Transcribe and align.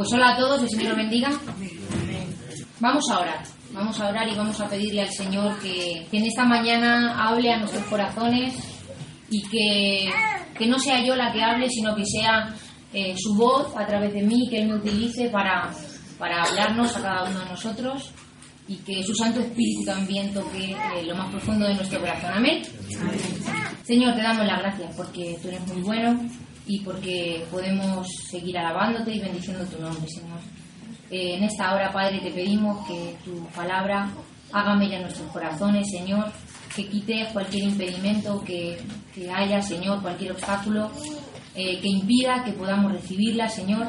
Pues 0.00 0.14
hola 0.14 0.30
a 0.30 0.36
todos, 0.38 0.62
el 0.62 0.70
Señor 0.70 0.88
los 0.88 0.96
bendiga. 0.96 1.30
Vamos 2.80 3.04
a 3.10 3.18
orar, 3.18 3.42
vamos 3.70 4.00
a 4.00 4.08
orar 4.08 4.26
y 4.26 4.34
vamos 4.34 4.58
a 4.58 4.66
pedirle 4.66 5.02
al 5.02 5.12
Señor 5.12 5.58
que, 5.58 6.06
que 6.10 6.16
en 6.16 6.24
esta 6.24 6.46
mañana 6.46 7.22
hable 7.22 7.52
a 7.52 7.58
nuestros 7.58 7.84
corazones 7.84 8.54
y 9.28 9.42
que, 9.42 10.10
que 10.56 10.66
no 10.66 10.78
sea 10.78 11.04
yo 11.04 11.14
la 11.14 11.30
que 11.30 11.42
hable, 11.42 11.68
sino 11.68 11.94
que 11.94 12.06
sea 12.06 12.48
eh, 12.94 13.14
su 13.14 13.34
voz 13.34 13.76
a 13.76 13.86
través 13.86 14.14
de 14.14 14.22
mí, 14.22 14.48
que 14.48 14.62
Él 14.62 14.68
me 14.68 14.76
utilice 14.76 15.28
para, 15.28 15.70
para 16.18 16.44
hablarnos 16.44 16.96
a 16.96 17.02
cada 17.02 17.24
uno 17.24 17.38
de 17.38 17.50
nosotros 17.50 18.10
y 18.68 18.76
que 18.76 19.02
su 19.02 19.14
Santo 19.14 19.40
Espíritu 19.40 19.84
también 19.84 20.32
toque 20.32 20.70
eh, 20.70 21.02
lo 21.04 21.14
más 21.14 21.30
profundo 21.30 21.66
de 21.66 21.74
nuestro 21.74 22.00
corazón. 22.00 22.30
Amén. 22.32 22.62
Señor, 23.84 24.14
te 24.14 24.22
damos 24.22 24.46
las 24.46 24.60
gracias 24.60 24.94
porque 24.96 25.38
tú 25.42 25.48
eres 25.48 25.66
muy 25.66 25.82
bueno 25.82 26.18
y 26.70 26.78
porque 26.80 27.44
podemos 27.50 28.06
seguir 28.30 28.56
alabándote 28.56 29.12
y 29.12 29.18
bendiciendo 29.18 29.64
tu 29.64 29.82
nombre, 29.82 30.08
Señor. 30.08 30.38
Eh, 31.10 31.34
en 31.34 31.42
esta 31.42 31.74
hora, 31.74 31.90
Padre, 31.90 32.20
te 32.20 32.30
pedimos 32.30 32.86
que 32.86 33.16
tu 33.24 33.44
palabra 33.48 34.08
haga 34.52 34.76
mella 34.76 34.98
en 34.98 35.02
nuestros 35.02 35.28
corazones, 35.32 35.90
Señor, 35.90 36.26
que 36.76 36.86
quite 36.86 37.26
cualquier 37.32 37.64
impedimento 37.64 38.40
que, 38.44 38.78
que 39.12 39.28
haya, 39.28 39.60
Señor, 39.60 40.00
cualquier 40.00 40.30
obstáculo 40.30 40.92
eh, 41.56 41.80
que 41.80 41.88
impida 41.88 42.44
que 42.44 42.52
podamos 42.52 42.92
recibirla, 42.92 43.48
Señor. 43.48 43.88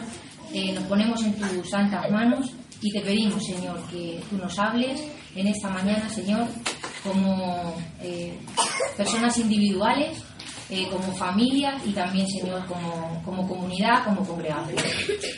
Eh, 0.51 0.73
nos 0.73 0.83
ponemos 0.85 1.21
en 1.23 1.35
tus 1.35 1.69
santas 1.69 2.09
manos 2.09 2.49
y 2.81 2.91
te 2.91 3.01
pedimos, 3.01 3.45
Señor, 3.45 3.79
que 3.91 4.19
tú 4.27 4.37
nos 4.37 4.57
hables 4.57 5.03
en 5.35 5.45
esta 5.45 5.69
mañana, 5.69 6.09
Señor, 6.09 6.47
como 7.03 7.75
personas 8.97 9.37
individuales, 9.37 10.17
eh, 10.71 10.87
como 10.89 11.13
familia 11.13 11.75
y 11.85 11.91
también, 11.91 12.25
Señor, 12.27 12.65
como, 12.65 13.21
como 13.25 13.47
comunidad, 13.47 14.05
como 14.05 14.25
congregación. 14.25 14.77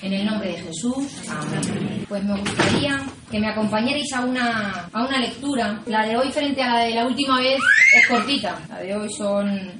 En 0.01 0.13
el 0.13 0.25
nombre 0.25 0.51
de 0.51 0.61
Jesús, 0.61 1.07
amén. 1.27 2.05
Pues 2.07 2.23
me 2.23 2.39
gustaría 2.39 3.01
que 3.31 3.39
me 3.39 3.49
acompañarais 3.49 4.13
a 4.13 4.21
una, 4.21 4.89
a 4.93 5.05
una 5.05 5.19
lectura. 5.19 5.81
La 5.87 6.05
de 6.05 6.15
hoy 6.15 6.31
frente 6.31 6.61
a 6.61 6.73
la 6.73 6.79
de 6.81 6.95
la 6.95 7.05
última 7.07 7.39
vez 7.39 7.59
es 7.95 8.07
cortita. 8.07 8.59
La 8.69 8.79
de 8.79 8.95
hoy 8.95 9.11
son 9.11 9.71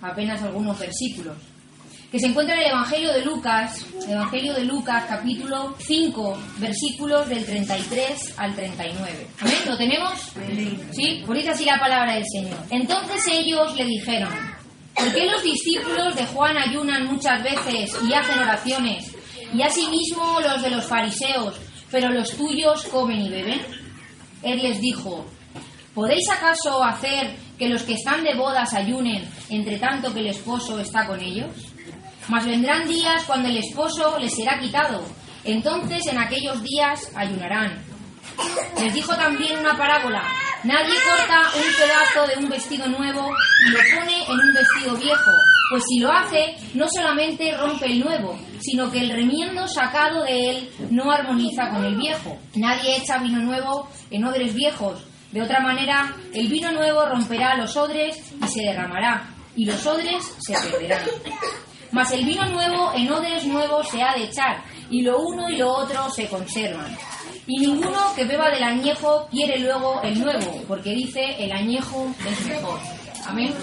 apenas 0.00 0.42
algunos 0.42 0.78
versículos 0.78 1.36
que 2.12 2.18
se 2.18 2.26
encuentra 2.26 2.54
en 2.54 2.60
el 2.60 2.66
Evangelio 2.72 3.10
de 3.10 3.24
Lucas, 3.24 3.86
Evangelio 4.06 4.52
de 4.52 4.64
Lucas, 4.64 5.04
capítulo 5.08 5.74
5, 5.78 6.38
versículos 6.58 7.26
del 7.26 7.42
33 7.42 8.34
al 8.36 8.54
39. 8.54 9.26
¿Amén? 9.40 9.54
¿Lo 9.64 9.78
tenemos? 9.78 10.12
Sí, 10.90 11.22
por 11.26 11.38
así 11.38 11.64
la 11.64 11.80
palabra 11.80 12.12
del 12.12 12.24
Señor. 12.30 12.58
Entonces 12.68 13.26
ellos 13.30 13.74
le 13.76 13.86
dijeron, 13.86 14.28
¿por 14.94 15.12
qué 15.12 15.26
los 15.26 15.42
discípulos 15.42 16.14
de 16.14 16.26
Juan 16.26 16.56
ayunan 16.56 17.06
muchas 17.06 17.42
veces 17.42 17.96
y 18.08 18.12
hacen 18.12 18.38
oraciones, 18.38 19.14
y 19.54 19.62
asimismo 19.62 20.40
los 20.40 20.62
de 20.62 20.70
los 20.70 20.84
fariseos, 20.84 21.56
pero 21.90 22.10
los 22.10 22.36
tuyos 22.36 22.84
comen 22.84 23.20
y 23.22 23.28
beben? 23.28 23.60
Él 24.42 24.62
les 24.62 24.80
dijo, 24.80 25.26
¿podéis 25.94 26.28
acaso 26.30 26.82
hacer 26.82 27.36
que 27.58 27.68
los 27.68 27.82
que 27.82 27.94
están 27.94 28.24
de 28.24 28.34
bodas 28.34 28.72
ayunen 28.74 29.28
entre 29.50 29.78
tanto 29.78 30.12
que 30.12 30.20
el 30.20 30.28
esposo 30.28 30.80
está 30.80 31.06
con 31.06 31.20
ellos? 31.20 31.50
Mas 32.28 32.44
vendrán 32.46 32.88
días 32.88 33.24
cuando 33.24 33.48
el 33.48 33.58
esposo 33.58 34.18
les 34.18 34.34
será 34.34 34.58
quitado. 34.58 35.02
Entonces 35.44 36.06
en 36.06 36.18
aquellos 36.18 36.62
días 36.62 37.10
ayunarán. 37.14 37.82
Les 38.80 38.94
dijo 38.94 39.14
también 39.14 39.58
una 39.58 39.76
parábola. 39.76 40.22
Nadie 40.64 40.94
corta 41.02 41.40
un 41.56 41.74
pedazo 41.76 42.26
de 42.28 42.44
un 42.44 42.48
vestido 42.48 42.86
nuevo 42.86 43.28
y 43.66 43.70
lo 43.70 43.78
pone 43.96 44.24
en 44.28 44.32
un 44.32 44.54
vestido 44.54 44.96
viejo, 44.96 45.30
pues 45.70 45.82
si 45.88 45.98
lo 45.98 46.12
hace, 46.12 46.56
no 46.74 46.86
solamente 46.88 47.56
rompe 47.56 47.86
el 47.86 47.98
nuevo, 47.98 48.38
sino 48.60 48.88
que 48.90 49.00
el 49.00 49.10
remiendo 49.10 49.66
sacado 49.66 50.22
de 50.22 50.50
él 50.50 50.70
no 50.90 51.10
armoniza 51.10 51.68
con 51.70 51.84
el 51.84 51.96
viejo. 51.96 52.38
Nadie 52.54 52.96
echa 52.96 53.18
vino 53.18 53.40
nuevo 53.40 53.88
en 54.10 54.24
odres 54.24 54.54
viejos. 54.54 55.02
De 55.32 55.42
otra 55.42 55.60
manera, 55.60 56.14
el 56.32 56.46
vino 56.46 56.70
nuevo 56.70 57.06
romperá 57.06 57.56
los 57.56 57.76
odres 57.76 58.16
y 58.40 58.46
se 58.46 58.60
derramará, 58.60 59.30
y 59.56 59.64
los 59.64 59.84
odres 59.84 60.22
se 60.38 60.52
perderán. 60.52 61.02
Mas 61.92 62.10
el 62.12 62.24
vino 62.24 62.44
nuevo 62.46 62.92
en 62.94 63.10
odres 63.10 63.44
nuevos 63.44 63.88
se 63.88 64.02
ha 64.02 64.14
de 64.14 64.24
echar, 64.24 64.62
y 64.90 65.02
lo 65.02 65.20
uno 65.20 65.48
y 65.48 65.56
lo 65.56 65.70
otro 65.72 66.10
se 66.10 66.26
conservan. 66.26 66.96
Y 67.46 67.60
ninguno 67.60 68.14
que 68.14 68.24
beba 68.24 68.50
del 68.50 68.62
añejo 68.62 69.26
quiere 69.30 69.58
luego 69.58 70.00
el 70.02 70.18
nuevo, 70.18 70.62
porque 70.66 70.90
dice 70.90 71.22
el 71.38 71.52
añejo 71.52 72.06
es 72.26 72.46
mejor. 72.46 72.78
Amén. 73.26 73.54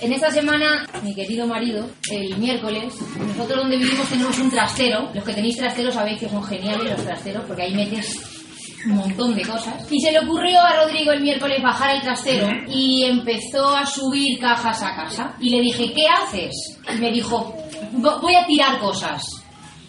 En 0.00 0.12
esta 0.12 0.30
semana, 0.30 0.86
mi 1.02 1.14
querido 1.14 1.46
marido, 1.46 1.88
el 2.10 2.36
miércoles, 2.38 2.94
nosotros 3.18 3.58
donde 3.58 3.76
vivimos 3.76 4.08
tenemos 4.08 4.38
un 4.38 4.50
trastero. 4.50 5.10
Los 5.14 5.24
que 5.24 5.34
tenéis 5.34 5.56
trasteros 5.56 5.94
sabéis 5.94 6.20
que 6.20 6.28
son 6.28 6.42
geniales 6.44 6.90
los 6.90 7.04
trasteros, 7.04 7.44
porque 7.46 7.62
ahí 7.62 7.74
metes 7.74 8.41
un 8.86 8.96
montón 8.96 9.34
de 9.34 9.42
cosas. 9.42 9.74
Y 9.90 10.00
se 10.00 10.12
le 10.12 10.20
ocurrió 10.20 10.60
a 10.60 10.84
Rodrigo 10.84 11.12
el 11.12 11.22
miércoles 11.22 11.62
bajar 11.62 11.90
al 11.90 12.02
trastero 12.02 12.48
y 12.68 13.04
empezó 13.04 13.74
a 13.74 13.86
subir 13.86 14.38
cajas 14.40 14.82
a 14.82 14.94
casa. 14.94 15.34
Y 15.40 15.50
le 15.50 15.60
dije, 15.60 15.92
¿qué 15.92 16.06
haces? 16.08 16.80
Y 16.92 16.98
me 16.98 17.10
dijo, 17.10 17.54
voy 17.92 18.34
a 18.34 18.46
tirar 18.46 18.78
cosas. 18.78 19.22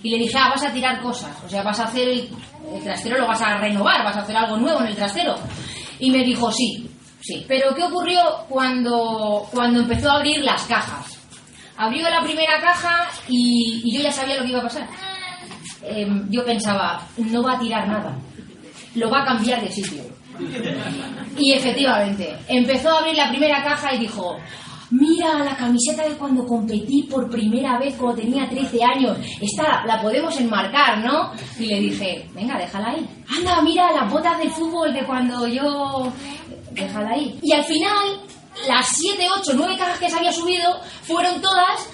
Y 0.02 0.10
le 0.10 0.18
dije, 0.20 0.38
ah, 0.38 0.50
vas 0.50 0.64
a 0.64 0.72
tirar 0.72 1.02
cosas. 1.02 1.32
O 1.46 1.50
sea, 1.50 1.64
vas 1.64 1.80
a 1.80 1.86
hacer 1.86 2.08
el, 2.08 2.30
el 2.74 2.84
trastero, 2.84 3.20
lo 3.20 3.28
vas 3.28 3.42
a 3.42 3.58
renovar, 3.58 4.04
vas 4.04 4.18
a 4.18 4.22
hacer 4.22 4.36
algo 4.36 4.58
nuevo 4.58 4.82
en 4.82 4.88
el 4.88 4.96
trastero. 4.96 5.36
Y 6.00 6.12
me 6.12 6.24
dijo, 6.24 6.52
sí, 6.52 6.90
sí. 7.22 7.46
Pero 7.48 7.74
¿qué 7.74 7.84
ocurrió 7.84 8.22
cuando, 8.50 9.48
cuando 9.52 9.80
empezó 9.80 10.12
a 10.12 10.18
abrir 10.18 10.44
las 10.44 10.64
cajas? 10.64 11.18
Abrió 11.78 12.08
la 12.10 12.22
primera 12.22 12.62
caja 12.62 13.10
y, 13.28 13.92
yo 13.92 14.02
ya 14.02 14.12
sabía 14.12 14.36
lo 14.36 14.44
que 14.44 14.50
iba 14.50 14.60
a 14.60 14.64
pasar. 14.64 14.88
Eh, 15.86 16.08
yo 16.30 16.46
pensaba, 16.46 17.02
no 17.18 17.44
va 17.44 17.54
a 17.54 17.60
tirar 17.60 17.88
nada 17.88 18.16
lo 18.96 19.10
va 19.10 19.22
a 19.22 19.26
cambiar 19.26 19.62
de 19.62 19.72
sitio. 19.72 20.04
Y 21.38 21.54
efectivamente, 21.54 22.38
empezó 22.48 22.90
a 22.90 23.00
abrir 23.00 23.16
la 23.16 23.30
primera 23.30 23.64
caja 23.64 23.94
y 23.94 24.00
dijo, 24.00 24.38
mira 24.92 25.40
la 25.44 25.56
camiseta 25.56 26.08
de 26.08 26.16
cuando 26.16 26.46
competí 26.46 27.04
por 27.04 27.30
primera 27.30 27.80
vez 27.80 27.96
cuando 27.96 28.22
tenía 28.22 28.48
13 28.48 28.84
años, 28.84 29.18
esta 29.42 29.86
la 29.86 30.02
podemos 30.02 30.40
enmarcar, 30.40 31.04
¿no? 31.04 31.32
Y 31.60 31.68
le 31.68 31.80
dije, 31.80 32.30
venga, 32.34 32.58
déjala 32.58 32.90
ahí. 32.90 33.08
Anda, 33.36 33.62
mira 33.62 33.92
las 33.92 34.12
botas 34.12 34.38
de 34.40 34.50
fútbol 34.50 34.94
de 34.94 35.04
cuando 35.04 35.48
yo... 35.48 36.12
Déjala 36.72 37.12
ahí. 37.12 37.38
Y 37.44 37.52
al 37.52 37.64
final, 37.64 38.20
las 38.68 38.88
7, 38.88 39.28
8, 39.42 39.52
9 39.56 39.76
cajas 39.78 40.00
que 40.00 40.10
se 40.10 40.18
había 40.18 40.32
subido 40.32 40.80
fueron 41.04 41.40
todas 41.40 41.88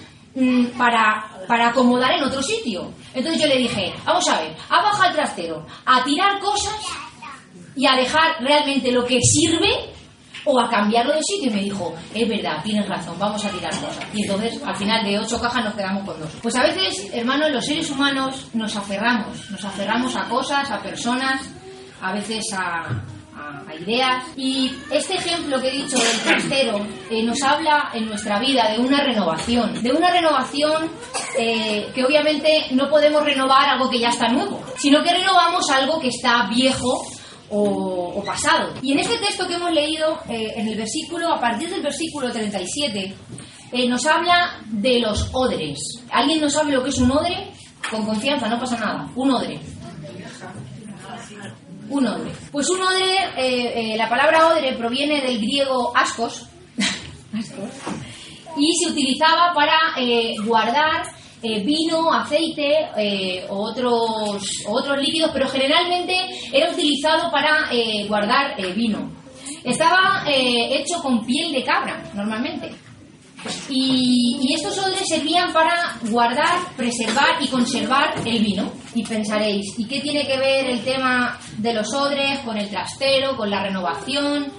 para, 0.78 1.26
para 1.48 1.70
acomodar 1.70 2.12
en 2.14 2.24
otro 2.24 2.42
sitio. 2.42 2.92
Entonces 3.14 3.42
yo 3.42 3.48
le 3.48 3.58
dije, 3.58 3.94
vamos 4.06 4.28
a 4.30 4.42
ver, 4.42 4.56
a 4.70 4.82
bajar 4.82 5.10
el 5.10 5.16
trastero, 5.16 5.66
a 5.86 6.04
tirar 6.04 6.40
cosas 6.40 6.76
y 7.76 7.86
a 7.86 7.96
dejar 7.96 8.42
realmente 8.42 8.92
lo 8.92 9.06
que 9.06 9.20
sirve 9.22 9.70
o 10.46 10.60
a 10.60 10.70
cambiarlo 10.70 11.14
de 11.14 11.24
sitio. 11.24 11.52
Y 11.52 11.54
me 11.54 11.62
dijo, 11.62 11.94
es 12.14 12.28
verdad, 12.28 12.62
tienes 12.64 12.88
razón, 12.88 13.18
vamos 13.20 13.44
a 13.44 13.50
tirar 13.50 13.72
cosas. 13.72 14.06
Y 14.14 14.24
entonces, 14.24 14.62
al 14.64 14.76
final 14.76 15.06
de 15.06 15.20
ocho 15.20 15.40
cajas 15.40 15.66
nos 15.66 15.74
quedamos 15.74 16.06
con 16.06 16.20
dos. 16.20 16.30
Pues 16.42 16.56
a 16.56 16.64
veces, 16.64 17.10
hermanos, 17.14 17.52
los 17.52 17.66
seres 17.66 17.90
humanos 17.90 18.48
nos 18.54 18.76
aferramos, 18.76 19.50
nos 19.52 19.64
aferramos 19.64 20.16
a 20.16 20.28
cosas, 20.28 20.70
a 20.72 20.82
personas, 20.82 21.50
a 22.02 22.14
veces 22.14 22.46
a, 22.54 23.02
a, 23.68 23.76
ideas. 23.76 24.24
Y 24.36 24.72
este 24.92 25.16
ejemplo 25.16 25.60
que 25.62 25.70
he 25.70 25.72
dicho 25.72 25.98
del 25.98 26.20
trastero 26.24 26.86
eh, 27.10 27.24
nos 27.24 27.42
habla 27.42 27.90
en 27.94 28.08
nuestra 28.08 28.40
vida 28.40 28.72
de 28.72 28.80
una 28.80 29.04
renovación, 29.04 29.82
de 29.82 29.92
una 29.92 30.12
renovación 30.12 30.90
eh, 31.38 31.88
que 31.94 32.06
obviamente 32.06 32.68
no 32.72 32.90
podemos 32.90 33.24
renovar 33.24 33.70
algo 33.70 33.90
que 33.90 34.00
ya 34.00 34.10
está 34.10 34.28
nuevo, 34.30 34.62
sino 34.78 35.04
que 35.04 35.14
renovamos 35.14 35.70
algo 35.70 36.00
que 36.00 36.10
está 36.10 36.48
viejo 36.50 37.06
o, 37.52 38.24
pasado. 38.26 38.74
Y 38.82 38.94
en 38.94 39.00
este 39.00 39.18
texto 39.18 39.48
que 39.48 39.56
hemos 39.56 39.72
leído, 39.72 40.20
eh, 40.30 40.54
en 40.56 40.68
el 40.68 40.78
versículo, 40.78 41.34
a 41.34 41.40
partir 41.40 41.70
del 41.70 41.82
versículo 41.82 42.32
37, 42.32 43.16
eh, 43.72 43.88
nos 43.88 44.06
habla 44.06 44.60
de 44.66 45.00
los 45.00 45.30
odres. 45.34 45.80
¿Alguien 46.12 46.42
no 46.42 46.50
sabe 46.50 46.74
lo 46.74 46.84
que 46.84 46.90
es 46.90 46.98
un 46.98 47.12
odre? 47.12 47.52
Con 47.90 48.06
confianza, 48.06 48.48
no 48.48 48.60
pasa 48.60 48.78
nada. 48.78 49.10
Un 49.16 49.32
odre. 49.32 49.60
Un 51.90 52.06
odre. 52.06 52.32
Pues 52.52 52.70
un 52.70 52.82
odre, 52.82 53.16
eh, 53.38 53.94
eh, 53.94 53.98
la 53.98 54.08
palabra 54.08 54.48
odre 54.48 54.74
proviene 54.74 55.22
del 55.22 55.40
griego 55.40 55.92
ascos, 55.96 56.46
y 58.58 58.74
se 58.76 58.92
utilizaba 58.92 59.54
para 59.54 59.78
eh, 59.98 60.36
guardar 60.46 61.04
vino, 61.42 62.12
aceite 62.12 62.90
eh, 62.98 63.46
otros, 63.48 64.44
otros 64.68 64.98
líquidos, 64.98 65.32
pero 65.32 65.48
generalmente 65.48 66.14
era 66.52 66.70
utilizado 66.70 67.32
para 67.32 67.70
guardar 68.10 68.58
vino. 68.76 69.10
Estaba 69.64 70.26
hecho 70.28 71.02
con 71.02 71.26
piel 71.26 71.54
de 71.54 71.64
cabra, 71.64 72.04
normalmente. 72.14 72.89
Y, 73.70 74.38
y 74.42 74.54
estos 74.54 74.78
odres 74.78 75.08
servían 75.08 75.54
para 75.54 75.98
guardar, 76.10 76.60
preservar 76.76 77.42
y 77.42 77.48
conservar 77.48 78.16
el 78.26 78.44
vino. 78.44 78.72
Y 78.96 79.06
pensaréis, 79.06 79.78
¿y 79.78 79.86
qué 79.86 80.02
tiene 80.02 80.26
que 80.28 80.38
ver 80.38 80.66
el 80.70 80.84
tema 80.84 81.40
de 81.58 81.74
los 81.74 81.94
odres 81.94 82.40
con 82.40 82.58
el 82.58 82.70
trastero, 82.70 83.38
con 83.38 83.50
la 83.50 83.64
renovación? 83.64 84.52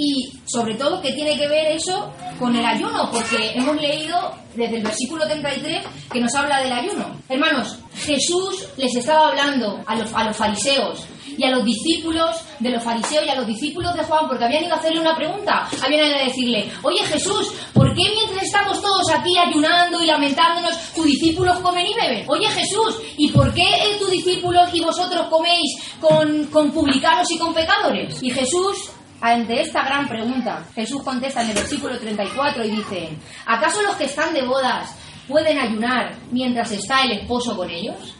Y 0.00 0.32
sobre 0.46 0.74
todo 0.76 1.02
qué 1.02 1.12
tiene 1.12 1.36
que 1.36 1.46
ver 1.46 1.76
eso 1.76 2.10
con 2.38 2.56
el 2.56 2.64
ayuno, 2.64 3.10
porque 3.12 3.52
hemos 3.54 3.76
leído 3.76 4.32
desde 4.54 4.78
el 4.78 4.82
versículo 4.82 5.26
33 5.26 5.84
que 6.10 6.20
nos 6.20 6.34
habla 6.34 6.62
del 6.62 6.72
ayuno. 6.72 7.20
Hermanos, 7.28 7.78
Jesús 7.94 8.66
les 8.78 8.96
estaba 8.96 9.28
hablando 9.28 9.78
a 9.86 9.94
los, 9.96 10.10
a 10.14 10.24
los 10.24 10.36
fariseos 10.36 11.04
y 11.36 11.44
a 11.44 11.50
los 11.50 11.64
discípulos 11.66 12.30
de 12.58 12.70
los 12.70 12.82
fariseos 12.82 13.26
y 13.26 13.28
a 13.28 13.34
los 13.34 13.46
discípulos 13.46 13.94
de 13.94 14.02
Juan, 14.04 14.26
porque 14.26 14.44
habían 14.44 14.64
ido 14.64 14.74
a 14.74 14.78
hacerle 14.78 15.00
una 15.00 15.14
pregunta, 15.14 15.68
habían 15.82 16.06
ido 16.06 16.16
a 16.16 16.24
decirle, 16.24 16.72
oye 16.82 17.04
Jesús, 17.04 17.52
¿por 17.74 17.94
qué 17.94 18.02
mientras 18.14 18.42
estamos 18.42 18.80
todos 18.80 19.10
aquí 19.12 19.36
ayunando 19.36 20.02
y 20.02 20.06
lamentándonos, 20.06 20.78
tus 20.94 21.04
discípulos 21.04 21.58
comen 21.58 21.86
y 21.86 21.94
beben? 21.94 22.24
Oye 22.26 22.48
Jesús, 22.48 22.96
¿y 23.18 23.28
por 23.28 23.52
qué 23.52 23.66
tus 23.98 24.10
discípulos 24.10 24.70
y 24.72 24.80
vosotros 24.80 25.26
coméis 25.28 25.76
con, 26.00 26.46
con 26.46 26.70
publicanos 26.70 27.30
y 27.30 27.38
con 27.38 27.52
pecadores? 27.52 28.22
Y 28.22 28.30
Jesús 28.30 28.90
ante 29.20 29.60
esta 29.60 29.84
gran 29.84 30.08
pregunta, 30.08 30.64
Jesús 30.74 31.02
contesta 31.02 31.42
en 31.42 31.50
el 31.50 31.54
versículo 31.54 31.98
34 31.98 32.64
y 32.64 32.70
dice, 32.70 33.10
¿acaso 33.46 33.82
los 33.82 33.96
que 33.96 34.04
están 34.04 34.32
de 34.32 34.42
bodas 34.42 34.96
pueden 35.28 35.58
ayunar 35.58 36.14
mientras 36.30 36.72
está 36.72 37.02
el 37.02 37.12
esposo 37.12 37.56
con 37.56 37.68
ellos? 37.68 38.14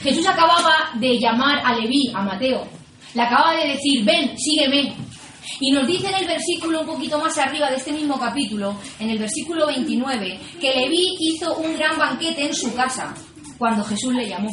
Jesús 0.00 0.26
acababa 0.26 0.90
de 0.94 1.18
llamar 1.18 1.60
a 1.64 1.74
Leví, 1.74 2.12
a 2.14 2.22
Mateo, 2.22 2.66
le 3.14 3.22
acababa 3.22 3.56
de 3.56 3.68
decir, 3.68 4.04
ven, 4.04 4.36
sígueme. 4.38 4.94
Y 5.60 5.70
nos 5.70 5.86
dice 5.86 6.08
en 6.08 6.14
el 6.14 6.26
versículo 6.26 6.80
un 6.80 6.86
poquito 6.86 7.18
más 7.18 7.36
arriba 7.38 7.70
de 7.70 7.76
este 7.76 7.92
mismo 7.92 8.18
capítulo, 8.18 8.76
en 8.98 9.10
el 9.10 9.18
versículo 9.18 9.66
29, 9.66 10.40
que 10.60 10.74
Leví 10.74 11.16
hizo 11.20 11.56
un 11.56 11.76
gran 11.76 11.98
banquete 11.98 12.46
en 12.46 12.54
su 12.54 12.74
casa 12.74 13.14
cuando 13.58 13.84
Jesús 13.84 14.14
le 14.14 14.28
llamó. 14.28 14.50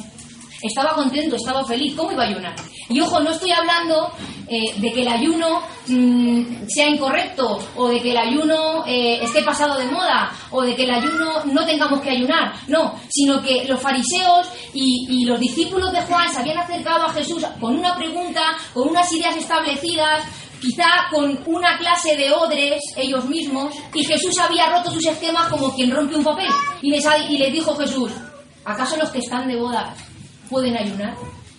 Estaba 0.61 0.93
contento, 0.93 1.35
estaba 1.35 1.65
feliz, 1.65 1.95
¿cómo 1.95 2.11
iba 2.11 2.23
a 2.23 2.27
ayunar? 2.27 2.55
Y 2.87 2.99
ojo, 3.01 3.19
no 3.19 3.31
estoy 3.31 3.51
hablando 3.51 4.11
eh, 4.47 4.73
de 4.77 4.91
que 4.91 5.01
el 5.01 5.07
ayuno 5.07 5.61
mm, 5.87 6.67
sea 6.67 6.87
incorrecto 6.87 7.57
o 7.75 7.87
de 7.87 8.01
que 8.01 8.11
el 8.11 8.17
ayuno 8.17 8.83
eh, 8.85 9.19
esté 9.23 9.41
pasado 9.43 9.79
de 9.79 9.85
moda 9.85 10.31
o 10.51 10.61
de 10.61 10.75
que 10.75 10.83
el 10.83 10.91
ayuno 10.91 11.43
no 11.45 11.65
tengamos 11.65 12.01
que 12.01 12.11
ayunar, 12.11 12.53
no, 12.67 12.93
sino 13.09 13.41
que 13.41 13.65
los 13.65 13.79
fariseos 13.79 14.49
y, 14.73 15.25
los 15.25 15.39
discípulos 15.39 15.91
de 15.93 16.01
Juan 16.01 16.31
se 16.33 16.39
habían 16.39 16.57
acercado 16.57 17.05
a 17.05 17.13
Jesús 17.13 17.45
con 17.59 17.77
una 17.77 17.95
pregunta, 17.95 18.41
con 18.73 18.89
unas 18.89 19.11
ideas 19.13 19.37
establecidas, 19.37 20.25
quizá 20.59 21.07
con 21.09 21.39
una 21.45 21.77
clase 21.77 22.17
de 22.17 22.31
odres 22.31 22.81
ellos 22.97 23.25
mismos, 23.25 23.73
y 23.93 24.03
Jesús 24.03 24.37
había 24.39 24.65
roto 24.65 24.91
sus 24.91 25.05
esquemas 25.05 25.47
como 25.47 25.73
quien 25.73 25.91
rompe 25.91 26.15
un 26.15 26.23
papel. 26.23 26.49
Y 26.81 26.89
les, 26.91 27.05
y 27.29 27.37
les 27.37 27.53
dijo 27.53 27.75
Jesús, 27.75 28.11
¿acaso 28.65 28.97
los 28.97 29.11
que 29.11 29.19
están 29.19 29.47
de 29.47 29.55
boda 29.55 29.95
pueden 30.51 30.77
ayunar? 30.77 31.15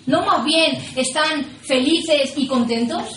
¿No 0.07 0.23
más 0.23 0.45
bien 0.45 0.79
están 0.95 1.45
felices 1.63 2.35
y 2.37 2.47
contentos? 2.47 3.17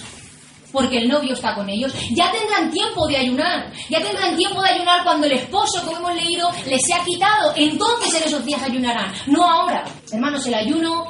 Porque 0.71 0.97
el 0.97 1.07
novio 1.07 1.33
está 1.33 1.53
con 1.55 1.69
ellos. 1.69 1.93
Ya 2.11 2.31
tendrán 2.31 2.71
tiempo 2.71 3.07
de 3.07 3.17
ayunar. 3.17 3.71
Ya 3.89 4.01
tendrán 4.01 4.35
tiempo 4.35 4.61
de 4.61 4.69
ayunar 4.69 5.03
cuando 5.03 5.25
el 5.27 5.33
esposo, 5.33 5.81
como 5.85 5.97
hemos 5.97 6.15
leído, 6.15 6.49
les 6.67 6.81
sea 6.85 7.03
quitado. 7.03 7.53
Entonces 7.55 8.13
en 8.15 8.27
esos 8.27 8.43
días 8.43 8.61
ayunarán. 8.61 9.13
No 9.27 9.49
ahora. 9.49 9.85
Hermanos, 10.11 10.45
el 10.47 10.53
ayuno 10.53 11.05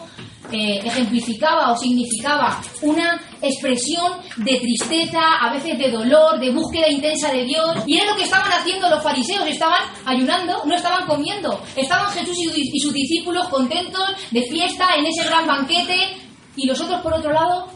eh, 0.52 0.80
ejemplificaba 0.84 1.72
o 1.72 1.78
significaba 1.78 2.62
una 2.82 3.22
expresión 3.42 4.14
de 4.38 4.60
tristeza, 4.60 5.20
a 5.42 5.54
veces 5.54 5.78
de 5.78 5.92
dolor, 5.92 6.40
de 6.40 6.52
búsqueda 6.52 6.90
intensa 6.90 7.32
de 7.32 7.46
Dios. 7.46 7.84
Y 7.88 7.98
era 7.98 8.12
lo 8.12 8.16
que 8.16 8.24
estaban 8.24 8.52
haciendo 8.52 8.90
los 8.90 9.04
fariseos. 9.04 9.48
Estaban 9.48 9.80
ayunando, 10.06 10.64
no 10.66 10.76
estaban 10.76 11.08
comiendo. 11.08 11.62
Estaban 11.76 12.12
Jesús 12.12 12.38
y, 12.56 12.80
sus 12.80 12.94
discípulos 12.94 13.48
contentos 13.50 14.04
de 14.32 14.42
fiesta 14.44 14.88
en 14.98 15.06
ese 15.06 15.24
gran 15.24 15.48
banquete. 15.48 16.18
Y 16.56 16.68
los 16.68 16.80
otros, 16.80 17.02
por 17.02 17.14
otro 17.14 17.32
lado, 17.32 17.68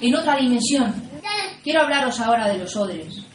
en 0.00 0.14
otra 0.14 0.36
dimensión. 0.36 0.94
Quiero 1.62 1.82
hablaros 1.82 2.20
ahora 2.20 2.48
de 2.48 2.58
los 2.58 2.76
odres. 2.76 3.26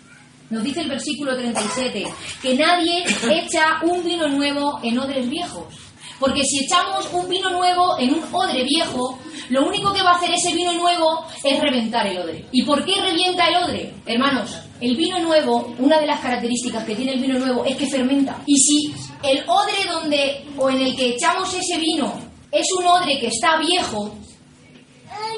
Nos 0.49 0.63
dice 0.63 0.81
el 0.81 0.89
versículo 0.89 1.35
37 1.35 2.05
que 2.41 2.55
nadie 2.55 3.05
echa 3.29 3.79
un 3.83 4.03
vino 4.03 4.27
nuevo 4.27 4.79
en 4.83 4.99
odres 4.99 5.29
viejos. 5.29 5.90
Porque 6.21 6.43
si 6.43 6.65
echamos 6.65 7.11
un 7.11 7.27
vino 7.27 7.49
nuevo 7.49 7.97
en 7.97 8.13
un 8.13 8.23
odre 8.31 8.63
viejo, 8.63 9.17
lo 9.49 9.65
único 9.65 9.91
que 9.91 10.03
va 10.03 10.11
a 10.11 10.15
hacer 10.17 10.29
ese 10.31 10.53
vino 10.53 10.71
nuevo 10.73 11.25
es 11.43 11.59
reventar 11.59 12.05
el 12.05 12.19
odre. 12.19 12.45
¿Y 12.51 12.61
por 12.61 12.85
qué 12.85 13.01
revienta 13.01 13.47
el 13.47 13.55
odre? 13.63 13.93
Hermanos, 14.05 14.55
el 14.79 14.95
vino 14.95 15.17
nuevo, 15.17 15.73
una 15.79 15.99
de 15.99 16.05
las 16.05 16.19
características 16.19 16.85
que 16.85 16.95
tiene 16.95 17.13
el 17.13 17.21
vino 17.21 17.39
nuevo 17.39 17.65
es 17.65 17.75
que 17.75 17.87
fermenta. 17.87 18.37
Y 18.45 18.55
si 18.55 18.93
el 19.23 19.43
odre 19.47 19.91
donde 19.91 20.45
o 20.59 20.69
en 20.69 20.81
el 20.81 20.95
que 20.95 21.15
echamos 21.15 21.51
ese 21.55 21.79
vino 21.79 22.13
es 22.51 22.67
un 22.77 22.85
odre 22.85 23.17
que 23.19 23.27
está 23.27 23.57
viejo, 23.57 24.13